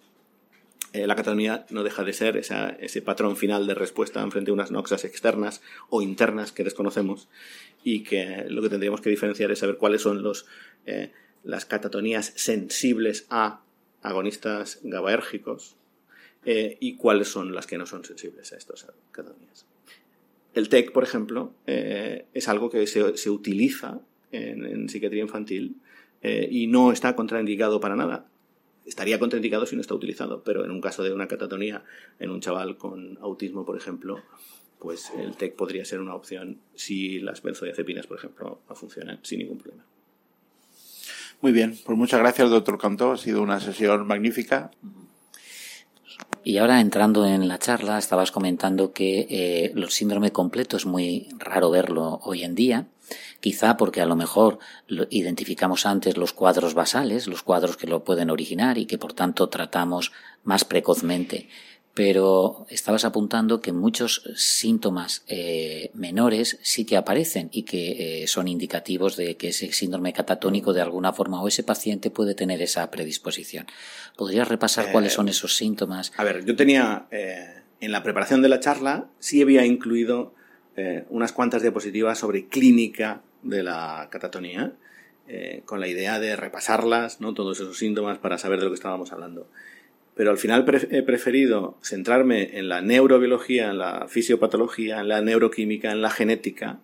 la 0.94 1.16
catatonía 1.16 1.66
no 1.70 1.84
deja 1.84 2.04
de 2.04 2.14
ser 2.14 2.38
ese 2.38 3.02
patrón 3.02 3.38
final 3.38 3.66
de 3.66 3.76
respuesta 3.76 4.26
frente 4.30 4.52
a 4.52 4.54
unas 4.54 4.72
noxas 4.72 5.06
externas 5.06 5.62
o 5.90 6.02
internas 6.02 6.52
que 6.52 6.64
desconocemos 6.66 7.30
y 7.84 8.04
que 8.04 8.46
lo 8.50 8.62
que 8.62 8.70
tendríamos 8.70 9.02
que 9.02 9.10
diferenciar 9.10 9.52
es 9.52 9.60
saber 9.60 9.78
cuáles 9.78 10.02
son 10.02 10.22
los, 10.22 10.46
eh, 10.86 11.12
las 11.44 11.66
catatonías 11.66 12.34
sensibles 12.36 13.26
a 13.30 13.62
agonistas 14.02 14.80
GABAérgicos 14.84 15.76
eh, 16.46 16.78
y 16.80 16.96
cuáles 16.96 17.28
son 17.28 17.54
las 17.54 17.68
que 17.68 17.78
no 17.78 17.86
son 17.86 18.04
sensibles 18.04 18.52
a 18.54 18.58
estas 18.58 18.88
catatonías. 19.12 19.66
El 20.54 20.70
TEC, 20.70 20.92
por 20.92 21.04
ejemplo, 21.04 21.54
eh, 21.66 22.26
es 22.34 22.48
algo 22.50 22.70
que 22.70 22.86
se, 22.88 23.18
se 23.18 23.30
utiliza 23.30 24.02
en, 24.32 24.90
psiquiatría 24.90 25.22
infantil 25.22 25.78
y 26.24 26.68
no 26.68 26.92
está 26.92 27.16
contraindicado 27.16 27.80
para 27.80 27.96
nada. 27.96 28.26
Estaría 28.86 29.20
contraindicado 29.20 29.66
si 29.66 29.76
no 29.76 29.82
está 29.82 29.94
utilizado, 29.94 30.44
pero 30.44 30.66
en 30.66 30.72
un 30.72 30.82
caso 30.82 31.04
de 31.04 31.14
una 31.14 31.28
catatonía 31.28 31.84
en 32.20 32.30
un 32.30 32.42
chaval 32.42 32.78
con 32.78 33.18
autismo, 33.22 33.66
por 33.66 33.78
ejemplo, 33.78 34.22
pues 34.80 35.12
el 35.16 35.36
TEC 35.36 35.56
podría 35.56 35.86
ser 35.86 36.00
una 36.00 36.16
opción 36.16 36.58
si 36.74 37.20
las 37.20 37.44
benzodiazepinas, 37.44 38.08
por 38.08 38.18
ejemplo, 38.18 38.62
no 38.68 38.76
funcionan 38.76 39.20
sin 39.22 39.40
ningún 39.40 39.60
problema. 39.60 39.86
Muy 41.42 41.52
bien, 41.52 41.78
pues 41.86 41.98
muchas 41.98 42.20
gracias, 42.20 42.50
doctor 42.50 42.78
Cantó. 42.78 43.12
Ha 43.12 43.18
sido 43.18 43.42
una 43.42 43.60
sesión 43.60 44.06
magnífica. 44.08 44.72
Y 46.44 46.58
ahora 46.58 46.82
entrando 46.82 47.26
en 47.28 47.48
la 47.48 47.60
charla, 47.60 48.00
estabas 48.00 48.32
comentando 48.32 48.92
que 48.92 49.28
eh, 49.30 49.72
el 49.76 49.90
síndrome 49.90 50.32
completo 50.32 50.78
es 50.78 50.88
muy 50.88 51.30
raro 51.38 51.70
verlo 51.70 52.20
hoy 52.24 52.44
en 52.44 52.56
día, 52.56 52.88
quizá 53.40 53.78
porque 53.78 54.02
a 54.02 54.06
lo 54.06 54.16
mejor 54.16 54.60
identificamos 55.10 55.86
antes 55.86 56.18
los 56.18 56.34
cuadros 56.34 56.74
basales, 56.74 57.28
los 57.28 57.44
cuadros 57.44 57.78
que 57.78 57.88
lo 57.88 58.04
pueden 58.04 58.30
originar 58.30 58.78
y 58.78 58.86
que 58.86 58.98
por 58.98 59.14
tanto 59.14 59.50
tratamos 59.50 60.12
más 60.44 60.66
precozmente 60.66 61.48
pero 61.94 62.66
estabas 62.70 63.04
apuntando 63.04 63.62
que 63.62 63.74
muchos 63.74 64.24
síntomas 64.36 65.24
eh, 65.28 65.92
menores 65.94 66.58
sí 66.62 66.86
que 66.86 66.96
aparecen 66.96 67.50
y 67.52 67.64
que 67.64 68.24
eh, 68.24 68.28
son 68.28 68.48
indicativos 68.48 69.18
de 69.18 69.36
que 69.36 69.50
ese 69.50 69.72
síndrome 69.74 70.14
catatónico 70.14 70.72
de 70.74 70.82
alguna 70.82 71.12
forma 71.12 71.42
o 71.42 71.48
ese 71.48 71.64
paciente 71.64 72.10
puede 72.10 72.34
tener 72.34 72.62
esa 72.62 72.90
predisposición. 72.92 73.66
¿Podrías 74.16 74.48
repasar 74.48 74.92
cuáles 74.92 75.14
son 75.14 75.28
eh, 75.28 75.32
esos 75.32 75.56
síntomas? 75.58 76.14
A 76.16 76.24
ver, 76.24 76.46
yo 76.46 76.56
tenía 76.56 77.08
en 77.12 77.92
la 77.92 78.04
preparación 78.04 78.42
de 78.42 78.50
la 78.50 78.60
charla 78.60 79.10
sí 79.20 79.42
había 79.42 79.66
incluido 79.66 80.34
unas 81.10 81.32
cuantas 81.34 81.62
diapositivas 81.62 82.18
sobre 82.18 82.46
clínica 82.48 83.22
de 83.44 83.64
la 83.64 84.08
catatonía. 84.10 84.74
con 85.66 85.80
la 85.80 85.88
idea 85.88 86.20
de 86.20 86.36
repasarlas, 86.36 87.22
¿no? 87.22 87.34
todos 87.34 87.60
esos 87.60 87.78
síntomas 87.78 88.18
para 88.18 88.38
saber 88.38 88.60
de 88.60 88.66
lo 88.66 88.72
que 88.72 88.76
estábamos 88.76 89.12
hablando 89.12 89.48
pero 90.16 90.32
al 90.32 90.38
final 90.38 90.66
he 90.92 91.04
preferido 91.04 91.78
centrarme 91.82 92.58
en 92.58 92.70
la 92.70 92.82
neurobiología, 92.82 93.70
en 93.70 93.78
la 93.78 94.08
fisiopatología, 94.08 95.00
en 95.00 95.08
la 95.08 95.22
neuroquímica, 95.22 95.92
en 95.92 96.02
la 96.02 96.10
genética 96.10 96.80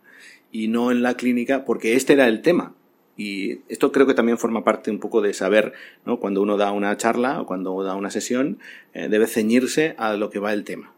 y 0.51 0.69
no 0.69 0.91
en 0.91 1.03
la 1.03 1.15
clínica, 1.15 1.65
porque 1.65 1.95
este 1.95 2.13
era 2.13 2.27
el 2.27 2.41
tema. 2.41 2.73
Y 3.17 3.59
esto 3.67 3.91
creo 3.91 4.07
que 4.07 4.13
también 4.13 4.37
forma 4.37 4.63
parte 4.63 4.91
un 4.91 4.99
poco 4.99 5.21
de 5.21 5.33
saber, 5.33 5.73
¿no? 6.05 6.19
Cuando 6.19 6.41
uno 6.41 6.55
da 6.55 6.71
una 6.71 6.95
charla 6.97 7.41
o 7.41 7.45
cuando 7.45 7.83
da 7.83 7.95
una 7.95 8.11
sesión, 8.11 8.59
eh, 8.93 9.07
debe 9.09 9.27
ceñirse 9.27 9.95
a 9.97 10.15
lo 10.15 10.29
que 10.29 10.39
va 10.39 10.53
el 10.53 10.63
tema. 10.63 10.93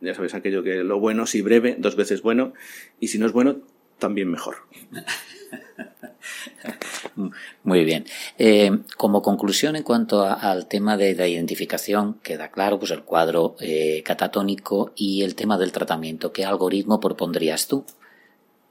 Ya 0.00 0.14
sabes 0.14 0.34
aquello 0.34 0.62
que 0.62 0.82
lo 0.82 0.98
bueno, 0.98 1.26
si 1.26 1.42
breve, 1.42 1.76
dos 1.78 1.96
veces 1.96 2.22
bueno, 2.22 2.54
y 3.00 3.08
si 3.08 3.18
no 3.18 3.26
es 3.26 3.32
bueno, 3.32 3.56
también 3.98 4.30
mejor. 4.30 4.56
Muy 7.64 7.84
bien. 7.84 8.04
Eh, 8.38 8.70
como 8.96 9.22
conclusión 9.22 9.76
en 9.76 9.82
cuanto 9.82 10.24
al 10.24 10.66
tema 10.66 10.96
de 10.96 11.14
la 11.14 11.28
identificación, 11.28 12.14
queda 12.22 12.50
claro 12.50 12.78
pues 12.78 12.90
el 12.90 13.02
cuadro 13.02 13.56
eh, 13.60 14.02
catatónico 14.04 14.92
y 14.96 15.22
el 15.22 15.34
tema 15.34 15.58
del 15.58 15.72
tratamiento. 15.72 16.32
¿Qué 16.32 16.44
algoritmo 16.44 17.00
propondrías 17.00 17.66
tú 17.66 17.84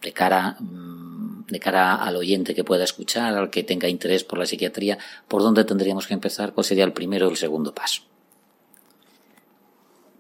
de 0.02 0.13
cara, 0.13 0.58
mm, 0.60 1.46
de 1.48 1.60
cara 1.60 1.96
al 1.96 2.15
oyente 2.15 2.56
que 2.56 2.63
pueda 2.63 2.84
escuchar, 2.84 3.36
al 3.36 3.50
que 3.50 3.63
tenga 3.63 3.88
interés 3.88 4.24
por 4.24 4.39
la 4.39 4.46
psiquiatría? 4.46 4.98
¿Por 5.28 5.42
dónde 5.42 5.63
tendríamos 5.63 6.08
que 6.08 6.13
empezar? 6.13 6.54
¿Cuál 6.54 6.65
sería 6.65 6.86
el 6.86 6.94
primero 6.94 7.28
o 7.28 7.32
el 7.32 7.38
segundo 7.38 7.74
paso? 7.74 8.09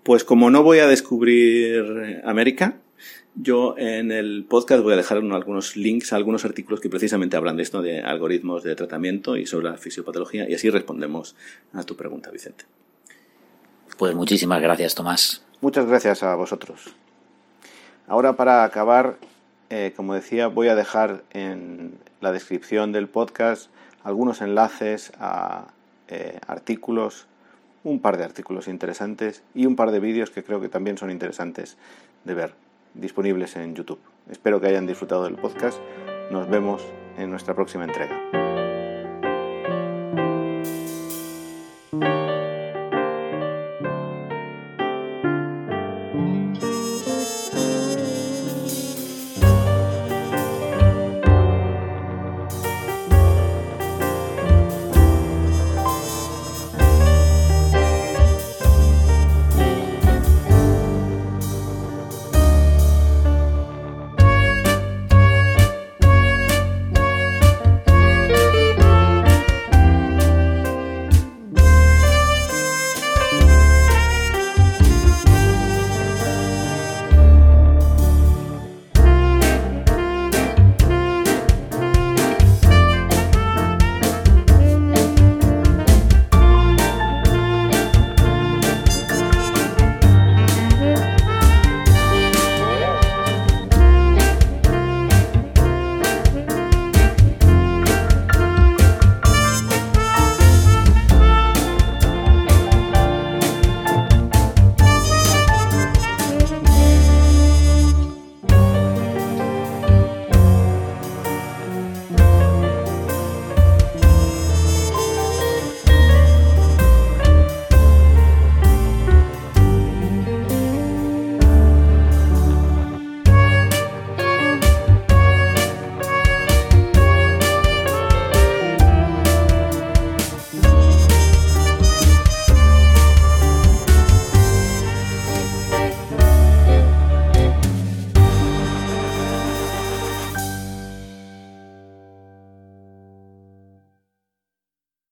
Pues 0.09 0.23
como 0.23 0.49
no 0.49 0.63
voy 0.63 0.79
a 0.79 0.87
descubrir 0.87 2.23
América, 2.25 2.77
yo 3.35 3.75
en 3.77 4.11
el 4.11 4.43
podcast 4.49 4.81
voy 4.81 4.93
a 4.93 4.95
dejar 4.95 5.19
algunos 5.19 5.75
links 5.75 6.13
a 6.13 6.15
algunos 6.15 6.45
artículos 6.45 6.79
que 6.79 6.89
precisamente 6.89 7.37
hablan 7.37 7.57
de 7.57 7.61
esto, 7.61 7.83
de 7.83 8.01
algoritmos 8.01 8.63
de 8.63 8.75
tratamiento 8.75 9.37
y 9.37 9.45
sobre 9.45 9.69
la 9.69 9.77
fisiopatología, 9.77 10.49
y 10.49 10.55
así 10.55 10.71
respondemos 10.71 11.35
a 11.73 11.83
tu 11.83 11.95
pregunta, 11.95 12.31
Vicente. 12.31 12.65
Pues 13.99 14.15
muchísimas 14.15 14.59
gracias, 14.63 14.95
Tomás. 14.95 15.45
Muchas 15.61 15.85
gracias 15.85 16.23
a 16.23 16.33
vosotros. 16.33 16.95
Ahora, 18.07 18.35
para 18.35 18.63
acabar, 18.63 19.19
eh, 19.69 19.93
como 19.95 20.15
decía, 20.15 20.47
voy 20.47 20.69
a 20.69 20.75
dejar 20.75 21.23
en 21.33 21.99
la 22.19 22.31
descripción 22.31 22.91
del 22.91 23.09
podcast 23.09 23.69
algunos 24.03 24.41
enlaces 24.41 25.11
a 25.19 25.67
eh, 26.07 26.39
artículos, 26.47 27.27
un 27.83 27.99
par 27.99 28.17
de 28.17 28.23
artículos 28.23 28.67
interesantes 28.67 29.43
y 29.53 29.65
un 29.65 29.75
par 29.75 29.91
de 29.91 29.99
vídeos 29.99 30.29
que 30.29 30.43
creo 30.43 30.61
que 30.61 30.69
también 30.69 30.97
son 30.97 31.11
interesantes 31.11 31.77
de 32.25 32.33
ver 32.33 32.53
disponibles 32.93 33.55
en 33.55 33.75
YouTube. 33.75 33.99
Espero 34.29 34.59
que 34.59 34.67
hayan 34.67 34.87
disfrutado 34.87 35.23
del 35.23 35.35
podcast. 35.35 35.79
Nos 36.31 36.49
vemos 36.49 36.85
en 37.17 37.29
nuestra 37.29 37.55
próxima 37.55 37.85
entrega. 37.85 38.48